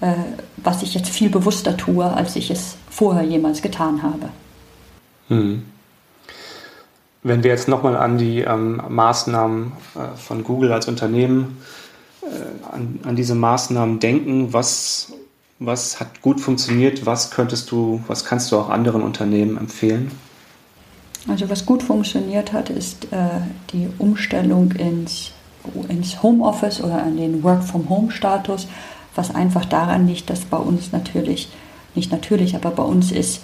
äh, 0.00 0.14
was 0.56 0.82
ich 0.82 0.94
jetzt 0.94 1.10
viel 1.10 1.30
bewusster 1.30 1.76
tue, 1.76 2.04
als 2.04 2.36
ich 2.36 2.50
es 2.50 2.76
vorher 2.88 3.22
jemals 3.22 3.62
getan 3.62 4.02
habe. 4.02 4.28
Hm. 5.28 5.64
Wenn 7.22 7.42
wir 7.42 7.50
jetzt 7.50 7.68
nochmal 7.68 7.96
an 7.96 8.16
die 8.16 8.40
ähm, 8.40 8.80
Maßnahmen 8.88 9.72
äh, 9.94 10.16
von 10.16 10.42
Google 10.42 10.72
als 10.72 10.88
Unternehmen 10.88 11.58
äh, 11.58 11.79
an, 12.70 13.00
an 13.04 13.16
diese 13.16 13.34
Maßnahmen 13.34 13.98
denken, 14.00 14.52
was, 14.52 15.12
Was 15.62 16.00
hat 16.00 16.22
gut 16.22 16.40
funktioniert? 16.40 17.04
Was 17.04 17.30
könntest 17.30 17.70
du, 17.70 18.00
was 18.06 18.24
kannst 18.24 18.50
du 18.50 18.56
auch 18.56 18.70
anderen 18.70 19.02
Unternehmen 19.02 19.58
empfehlen? 19.58 20.10
Also 21.28 21.50
was 21.50 21.66
gut 21.66 21.82
funktioniert 21.82 22.54
hat, 22.54 22.70
ist 22.70 23.12
äh, 23.12 23.42
die 23.72 23.88
Umstellung 23.98 24.72
ins, 24.72 25.32
ins 25.90 26.22
Homeoffice 26.22 26.82
oder 26.82 27.02
an 27.02 27.18
den 27.18 27.42
Work-from-Home-Status, 27.42 28.68
was 29.14 29.34
einfach 29.34 29.66
daran 29.66 30.06
liegt, 30.06 30.30
dass 30.30 30.46
bei 30.46 30.56
uns 30.56 30.92
natürlich, 30.92 31.50
nicht 31.94 32.10
natürlich, 32.10 32.54
aber 32.56 32.70
bei 32.70 32.82
uns 32.82 33.12
ist, 33.12 33.42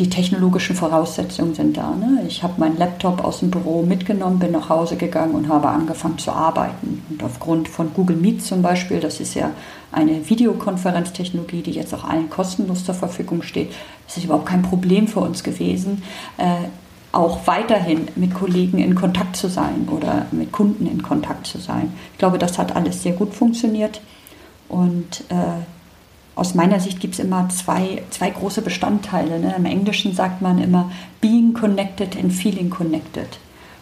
die 0.00 0.08
technologischen 0.08 0.74
Voraussetzungen 0.74 1.54
sind 1.54 1.76
da. 1.76 1.94
Ne? 1.94 2.24
Ich 2.26 2.42
habe 2.42 2.54
meinen 2.58 2.78
Laptop 2.78 3.22
aus 3.22 3.40
dem 3.40 3.50
Büro 3.50 3.82
mitgenommen, 3.82 4.38
bin 4.38 4.52
nach 4.52 4.70
Hause 4.70 4.96
gegangen 4.96 5.34
und 5.34 5.48
habe 5.48 5.68
angefangen 5.68 6.16
zu 6.16 6.32
arbeiten. 6.32 7.02
Und 7.10 7.22
aufgrund 7.22 7.68
von 7.68 7.92
Google 7.92 8.16
Meet 8.16 8.42
zum 8.42 8.62
Beispiel, 8.62 8.98
das 8.98 9.20
ist 9.20 9.34
ja 9.34 9.50
eine 9.92 10.28
Videokonferenztechnologie, 10.28 11.60
die 11.60 11.72
jetzt 11.72 11.92
auch 11.92 12.04
allen 12.04 12.30
kostenlos 12.30 12.84
zur 12.84 12.94
Verfügung 12.94 13.42
steht, 13.42 13.72
ist 14.08 14.24
überhaupt 14.24 14.46
kein 14.46 14.62
Problem 14.62 15.06
für 15.06 15.20
uns 15.20 15.44
gewesen, 15.44 16.02
äh, 16.38 16.68
auch 17.12 17.46
weiterhin 17.46 18.08
mit 18.16 18.32
Kollegen 18.32 18.78
in 18.78 18.94
Kontakt 18.94 19.36
zu 19.36 19.48
sein 19.48 19.86
oder 19.90 20.26
mit 20.30 20.50
Kunden 20.50 20.86
in 20.86 21.02
Kontakt 21.02 21.46
zu 21.46 21.58
sein. 21.58 21.92
Ich 22.12 22.18
glaube, 22.18 22.38
das 22.38 22.58
hat 22.58 22.74
alles 22.74 23.02
sehr 23.02 23.12
gut 23.12 23.34
funktioniert. 23.34 24.00
Und 24.68 25.24
äh, 25.28 25.60
aus 26.34 26.54
meiner 26.54 26.80
Sicht 26.80 27.00
gibt 27.00 27.14
es 27.14 27.20
immer 27.20 27.48
zwei, 27.48 28.02
zwei 28.10 28.30
große 28.30 28.62
Bestandteile. 28.62 29.38
Ne? 29.40 29.54
Im 29.56 29.64
Englischen 29.64 30.14
sagt 30.14 30.40
man 30.42 30.58
immer 30.58 30.90
being 31.20 31.52
connected 31.52 32.16
and 32.16 32.32
feeling 32.32 32.70
connected. 32.70 33.38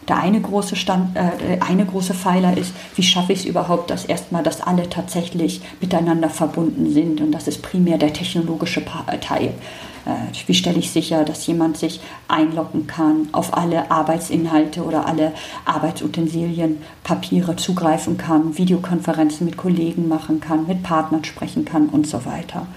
Der 0.07 0.17
eine 0.17 0.41
große, 0.41 0.75
Stand, 0.75 1.15
äh, 1.15 1.59
eine 1.59 1.85
große 1.85 2.15
Pfeiler 2.15 2.57
ist, 2.57 2.73
wie 2.95 3.03
schaffe 3.03 3.33
ich 3.33 3.39
es 3.39 3.45
überhaupt, 3.45 3.91
dass 3.91 4.05
erstmal, 4.05 4.41
dass 4.41 4.61
alle 4.61 4.89
tatsächlich 4.89 5.61
miteinander 5.79 6.29
verbunden 6.29 6.91
sind. 6.91 7.21
Und 7.21 7.31
das 7.31 7.47
ist 7.47 7.61
primär 7.61 7.99
der 7.99 8.11
technologische 8.11 8.83
Teil. 9.21 9.53
Äh, 10.05 10.47
wie 10.47 10.53
stelle 10.53 10.79
ich 10.79 10.91
sicher, 10.91 11.23
dass 11.23 11.47
jemand 11.47 11.77
sich 11.77 11.99
einloggen 12.27 12.87
kann, 12.87 13.29
auf 13.31 13.55
alle 13.55 13.91
Arbeitsinhalte 13.91 14.83
oder 14.83 15.05
alle 15.05 15.33
Arbeitsutensilien, 15.65 16.77
Papiere 17.03 17.55
zugreifen 17.55 18.17
kann, 18.17 18.57
Videokonferenzen 18.57 19.45
mit 19.45 19.57
Kollegen 19.57 20.07
machen 20.07 20.39
kann, 20.39 20.67
mit 20.67 20.83
Partnern 20.83 21.23
sprechen 21.23 21.65
kann 21.65 21.87
und 21.87 22.07
so 22.07 22.25
weiter. 22.25 22.67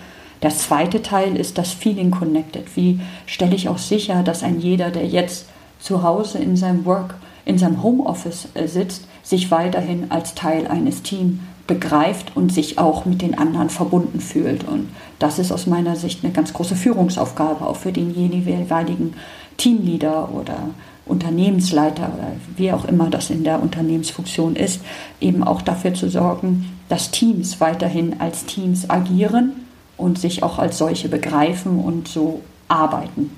Der 0.42 0.50
zweite 0.50 1.02
Teil 1.02 1.36
ist 1.36 1.56
das 1.56 1.70
Feeling 1.70 2.10
Connected. 2.10 2.76
Wie 2.76 3.00
stelle 3.26 3.54
ich 3.54 3.68
auch 3.68 3.78
sicher, 3.78 4.22
dass 4.22 4.42
ein 4.42 4.60
jeder, 4.60 4.90
der 4.90 5.06
jetzt 5.06 5.46
zu 5.78 6.02
Hause 6.02 6.38
in 6.38 6.56
seinem 6.56 6.84
Work, 6.84 7.14
in 7.44 7.58
seinem 7.58 7.82
Homeoffice 7.82 8.48
äh, 8.54 8.66
sitzt, 8.66 9.06
sich 9.22 9.50
weiterhin 9.50 10.10
als 10.10 10.34
Teil 10.34 10.66
eines 10.66 11.02
Teams 11.02 11.38
begreift 11.72 12.36
und 12.36 12.52
sich 12.52 12.78
auch 12.78 13.06
mit 13.06 13.22
den 13.22 13.36
anderen 13.38 13.70
verbunden 13.70 14.20
fühlt. 14.20 14.64
Und 14.64 14.88
das 15.18 15.38
ist 15.38 15.52
aus 15.52 15.66
meiner 15.66 15.96
Sicht 15.96 16.22
eine 16.22 16.32
ganz 16.32 16.52
große 16.52 16.76
Führungsaufgabe, 16.76 17.66
auch 17.66 17.76
für 17.76 17.92
den 17.92 18.14
jeweiligen 18.14 19.14
Teamleader 19.56 20.30
oder 20.32 20.56
Unternehmensleiter 21.06 22.12
oder 22.14 22.32
wie 22.56 22.72
auch 22.72 22.84
immer 22.84 23.10
das 23.10 23.30
in 23.30 23.42
der 23.42 23.62
Unternehmensfunktion 23.62 24.54
ist, 24.54 24.82
eben 25.20 25.42
auch 25.42 25.62
dafür 25.62 25.94
zu 25.94 26.08
sorgen, 26.08 26.70
dass 26.88 27.10
Teams 27.10 27.60
weiterhin 27.60 28.20
als 28.20 28.44
Teams 28.44 28.88
agieren 28.90 29.52
und 29.96 30.18
sich 30.18 30.42
auch 30.42 30.58
als 30.58 30.78
solche 30.78 31.08
begreifen 31.08 31.78
und 31.78 32.06
so 32.06 32.42
arbeiten. 32.68 33.30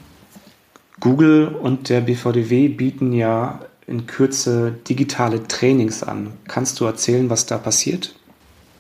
Google 1.01 1.49
und 1.49 1.89
der 1.89 2.01
BVDW 2.01 2.69
bieten 2.69 3.13
ja 3.13 3.61
in 3.87 4.07
Kürze 4.07 4.73
digitale 4.89 5.47
Trainings 5.47 6.03
an. 6.03 6.33
Kannst 6.49 6.81
du 6.81 6.85
erzählen, 6.85 7.31
was 7.31 7.47
da 7.47 7.59
passiert? 7.59 8.15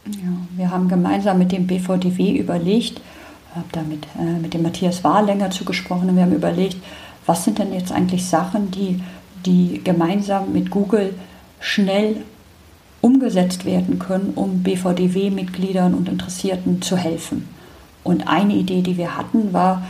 Ja, 0.06 0.36
wir 0.56 0.70
haben 0.70 0.88
gemeinsam 0.88 1.38
mit 1.38 1.52
dem 1.52 1.66
BVDW 1.66 2.36
überlegt, 2.38 3.00
habe 3.54 3.66
da 3.72 3.82
mit, 3.82 4.06
äh, 4.18 4.38
mit 4.40 4.52
dem 4.52 4.62
Matthias 4.62 5.02
Wahl 5.02 5.24
länger 5.24 5.50
zugesprochen 5.50 6.10
und 6.10 6.16
wir 6.16 6.24
haben 6.24 6.34
überlegt, 6.34 6.76
was 7.24 7.44
sind 7.44 7.58
denn 7.58 7.72
jetzt 7.72 7.90
eigentlich 7.90 8.26
Sachen, 8.26 8.70
die, 8.70 9.00
die 9.46 9.80
gemeinsam 9.82 10.52
mit 10.52 10.70
Google 10.70 11.14
schnell 11.58 12.16
umgesetzt 13.00 13.64
werden 13.64 13.98
können, 13.98 14.32
um 14.34 14.62
BVDW-Mitgliedern 14.62 15.94
und 15.94 16.08
Interessierten 16.08 16.82
zu 16.82 16.96
helfen. 16.96 17.48
Und 18.02 18.28
eine 18.28 18.54
Idee, 18.54 18.82
die 18.82 18.98
wir 18.98 19.16
hatten, 19.16 19.52
war 19.52 19.86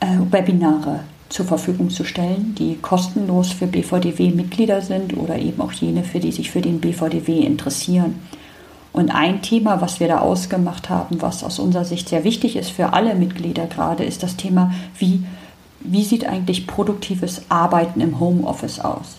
äh, 0.00 0.06
Webinare 0.30 1.00
zur 1.30 1.46
Verfügung 1.46 1.90
zu 1.90 2.04
stellen, 2.04 2.54
die 2.58 2.76
kostenlos 2.76 3.52
für 3.52 3.66
BVDW-Mitglieder 3.66 4.82
sind 4.82 5.16
oder 5.16 5.38
eben 5.38 5.60
auch 5.60 5.72
jene, 5.72 6.04
für 6.04 6.20
die 6.20 6.32
sich 6.32 6.50
für 6.50 6.60
den 6.60 6.80
BVDW 6.80 7.40
interessieren. 7.40 8.16
Und 8.98 9.14
ein 9.14 9.42
Thema, 9.42 9.80
was 9.80 10.00
wir 10.00 10.08
da 10.08 10.18
ausgemacht 10.18 10.90
haben, 10.90 11.22
was 11.22 11.44
aus 11.44 11.60
unserer 11.60 11.84
Sicht 11.84 12.08
sehr 12.08 12.24
wichtig 12.24 12.56
ist 12.56 12.70
für 12.70 12.94
alle 12.94 13.14
Mitglieder 13.14 13.66
gerade, 13.66 14.02
ist 14.02 14.24
das 14.24 14.34
Thema, 14.34 14.72
wie, 14.98 15.22
wie 15.78 16.02
sieht 16.02 16.26
eigentlich 16.26 16.66
produktives 16.66 17.42
Arbeiten 17.48 18.00
im 18.00 18.18
Homeoffice 18.18 18.80
aus? 18.80 19.18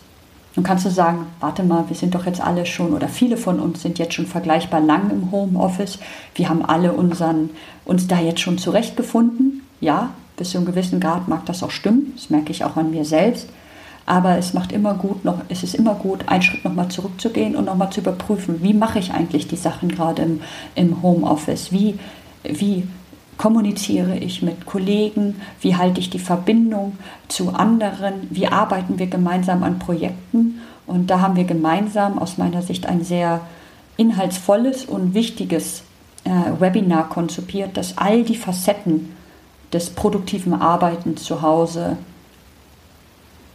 Nun 0.58 0.66
kannst 0.66 0.86
du 0.86 0.90
sagen, 0.90 1.28
warte 1.40 1.64
mal, 1.64 1.86
wir 1.88 1.96
sind 1.96 2.14
doch 2.14 2.26
jetzt 2.26 2.42
alle 2.42 2.66
schon 2.66 2.92
oder 2.92 3.08
viele 3.08 3.38
von 3.38 3.62
uns 3.62 3.82
sind 3.82 4.00
jetzt 4.00 4.16
schon 4.16 4.26
vergleichbar 4.26 4.82
lang 4.82 5.12
im 5.12 5.32
Homeoffice. 5.32 5.98
Wir 6.36 6.50
haben 6.50 6.66
alle 6.66 6.92
unseren, 6.92 7.50
uns 7.86 8.06
da 8.06 8.20
jetzt 8.20 8.42
schon 8.42 8.58
zurechtgefunden. 8.58 9.62
Ja, 9.80 10.10
bis 10.36 10.50
zu 10.50 10.58
einem 10.58 10.68
gewissen 10.68 11.00
Grad 11.00 11.30
mag 11.30 11.46
das 11.46 11.64
auch 11.64 11.72
stimmen, 11.72 12.12
das 12.18 12.30
merke 12.30 12.52
ich 12.52 12.66
auch 12.66 12.76
an 12.76 12.92
mir 12.92 13.06
selbst. 13.06 13.48
Aber 14.10 14.40
es 14.40 14.56
macht 14.56 14.72
immer 14.72 14.96
gut, 14.96 15.24
noch, 15.24 15.42
es 15.50 15.62
ist 15.62 15.76
immer 15.76 15.94
gut, 15.94 16.28
einen 16.30 16.42
Schritt 16.42 16.66
nochmal 16.66 16.88
zurückzugehen 16.88 17.56
und 17.56 17.66
nochmal 17.66 17.92
zu 17.92 18.00
überprüfen, 18.00 18.64
wie 18.64 18.74
mache 18.74 18.98
ich 18.98 19.14
eigentlich 19.14 19.48
die 19.48 19.56
Sachen 19.56 19.88
gerade 19.88 20.24
im, 20.24 20.42
im 20.74 21.04
Homeoffice? 21.04 21.72
Wie, 21.72 22.00
wie 22.42 22.88
kommuniziere 23.38 24.18
ich 24.18 24.42
mit 24.42 24.66
Kollegen? 24.66 25.36
Wie 25.62 25.76
halte 25.76 26.00
ich 26.00 26.10
die 26.10 26.18
Verbindung 26.18 26.98
zu 27.28 27.50
anderen? 27.52 28.26
Wie 28.32 28.48
arbeiten 28.48 28.98
wir 28.98 29.06
gemeinsam 29.06 29.62
an 29.62 29.78
Projekten? 29.78 30.60
Und 30.88 31.12
da 31.12 31.22
haben 31.22 31.36
wir 31.36 31.44
gemeinsam 31.44 32.18
aus 32.18 32.40
meiner 32.40 32.64
Sicht 32.64 32.88
ein 32.88 33.04
sehr 33.04 33.42
inhaltsvolles 33.96 34.86
und 34.86 35.14
wichtiges 35.14 35.84
äh, 36.24 36.60
Webinar 36.60 37.10
konzipiert, 37.10 37.78
das 37.78 37.96
all 38.00 38.24
die 38.24 38.38
Facetten 38.38 39.16
des 39.72 39.92
produktiven 39.92 40.60
Arbeitens 40.60 41.22
zu 41.26 41.44
Hause 41.44 41.98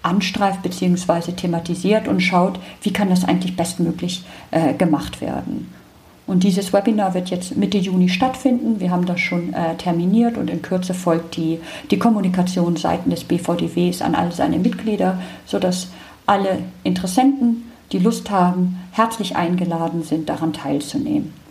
anstreift 0.04 0.62
bzw. 0.62 1.32
thematisiert 1.32 2.06
und 2.08 2.20
schaut, 2.20 2.60
wie 2.82 2.92
kann 2.92 3.10
das 3.10 3.24
eigentlich 3.24 3.56
bestmöglich 3.56 4.24
äh, 4.50 4.74
gemacht 4.74 5.20
werden. 5.20 5.72
Und 6.26 6.42
dieses 6.42 6.72
Webinar 6.72 7.12
wird 7.12 7.28
jetzt 7.30 7.56
Mitte 7.56 7.76
Juni 7.76 8.08
stattfinden. 8.08 8.80
Wir 8.80 8.90
haben 8.90 9.04
das 9.04 9.20
schon 9.20 9.52
äh, 9.52 9.76
terminiert 9.76 10.38
und 10.38 10.48
in 10.48 10.62
Kürze 10.62 10.94
folgt 10.94 11.36
die, 11.36 11.58
die 11.90 11.98
Kommunikation 11.98 12.76
seitens 12.76 13.14
des 13.14 13.24
BVDWs 13.24 14.00
an 14.00 14.14
all 14.14 14.32
seine 14.32 14.58
Mitglieder, 14.58 15.20
sodass 15.44 15.88
alle 16.26 16.60
Interessenten, 16.82 17.70
die 17.92 17.98
Lust 17.98 18.30
haben, 18.30 18.80
herzlich 18.92 19.36
eingeladen 19.36 20.02
sind, 20.02 20.28
daran 20.30 20.54
teilzunehmen. 20.54 21.43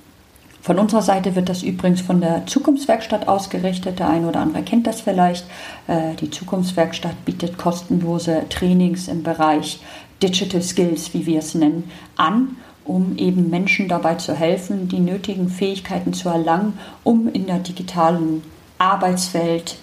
Von 0.64 0.80
unserer 0.80 1.02
Seite 1.02 1.36
wird 1.36 1.50
das 1.50 1.62
übrigens 1.62 2.00
von 2.00 2.22
der 2.22 2.48
Zukunftswerkstatt 2.48 3.28
ausgerichtet. 3.28 4.00
Der 4.00 4.10
eine 4.10 4.30
oder 4.30 4.40
andere 4.40 4.64
kennt 4.64 4.88
das 4.88 5.02
vielleicht. 5.02 5.46
Äh, 5.88 6.16
die 6.16 6.30
Zukunftswerkstatt 6.30 7.26
bietet 7.26 7.58
kostenlose 7.58 8.44
Trainings 8.48 9.10
im 9.10 9.24
Bereich 9.24 9.82
Digital 10.22 10.62
Skills, 10.62 11.14
wie 11.14 11.26
wir 11.26 11.40
es 11.40 11.54
nennen, 11.54 11.92
an, 12.16 12.56
um 12.86 13.18
eben 13.18 13.50
Menschen 13.50 13.90
dabei 13.90 14.16
zu 14.16 14.34
helfen, 14.34 14.88
die 14.88 15.02
nötigen 15.02 15.50
Fähigkeiten 15.50 16.14
zu 16.14 16.30
erlangen, 16.30 16.80
um 17.04 17.28
in 17.28 17.46
der 17.46 17.60
digitalen 17.60 18.42
Arbeitswelt 18.78 19.76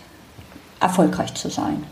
erfolgreich 0.80 1.34
zu 1.34 1.50
sein. 1.50 1.84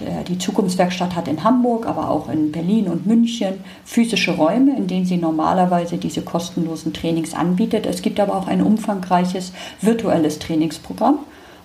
Äh, 0.00 0.24
die 0.24 0.38
Zukunftswerkstatt 0.38 1.14
hat 1.14 1.28
in 1.28 1.44
Hamburg, 1.44 1.86
aber 1.86 2.10
auch 2.10 2.28
in 2.28 2.52
Berlin 2.52 2.88
und 2.88 3.06
München 3.06 3.64
physische 3.84 4.32
Räume, 4.32 4.76
in 4.76 4.86
denen 4.86 5.06
sie 5.06 5.16
normalerweise 5.16 5.98
diese 5.98 6.22
kostenlosen 6.22 6.92
Trainings 6.92 7.34
anbietet. 7.34 7.86
Es 7.86 8.02
gibt 8.02 8.20
aber 8.20 8.34
auch 8.36 8.46
ein 8.46 8.62
umfangreiches 8.62 9.52
virtuelles 9.80 10.38
Trainingsprogramm. 10.38 11.18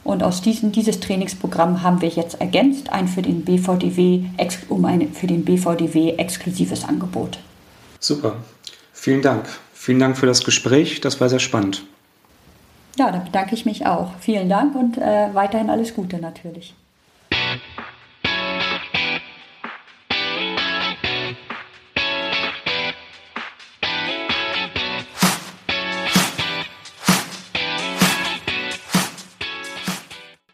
Und 0.03 0.21
aus 0.21 0.41
diesem 0.41 0.71
dieses 0.71 0.99
Trainingsprogramm 0.99 1.81
haben 1.81 2.01
wir 2.01 2.09
jetzt 2.09 2.39
ergänzt 2.39 2.91
ein 2.91 3.07
für 3.07 3.23
den 3.23 3.43
BVDW 3.43 4.25
um 4.69 4.85
ein 4.85 5.11
für 5.13 5.25
den 5.25 5.43
BVDW 5.43 6.11
exklusives 6.17 6.87
Angebot. 6.87 7.39
Super, 7.99 8.35
vielen 8.93 9.23
Dank. 9.23 9.47
Vielen 9.73 9.99
Dank 9.99 10.17
für 10.17 10.27
das 10.27 10.43
Gespräch. 10.43 11.01
Das 11.01 11.19
war 11.21 11.29
sehr 11.29 11.39
spannend. 11.39 11.83
Ja, 12.97 13.11
da 13.11 13.19
bedanke 13.19 13.55
ich 13.55 13.65
mich 13.65 13.85
auch. 13.85 14.11
Vielen 14.19 14.47
Dank 14.47 14.75
und 14.75 14.97
äh, 14.97 15.29
weiterhin 15.33 15.69
alles 15.69 15.93
Gute 15.93 16.17
natürlich. 16.17 16.75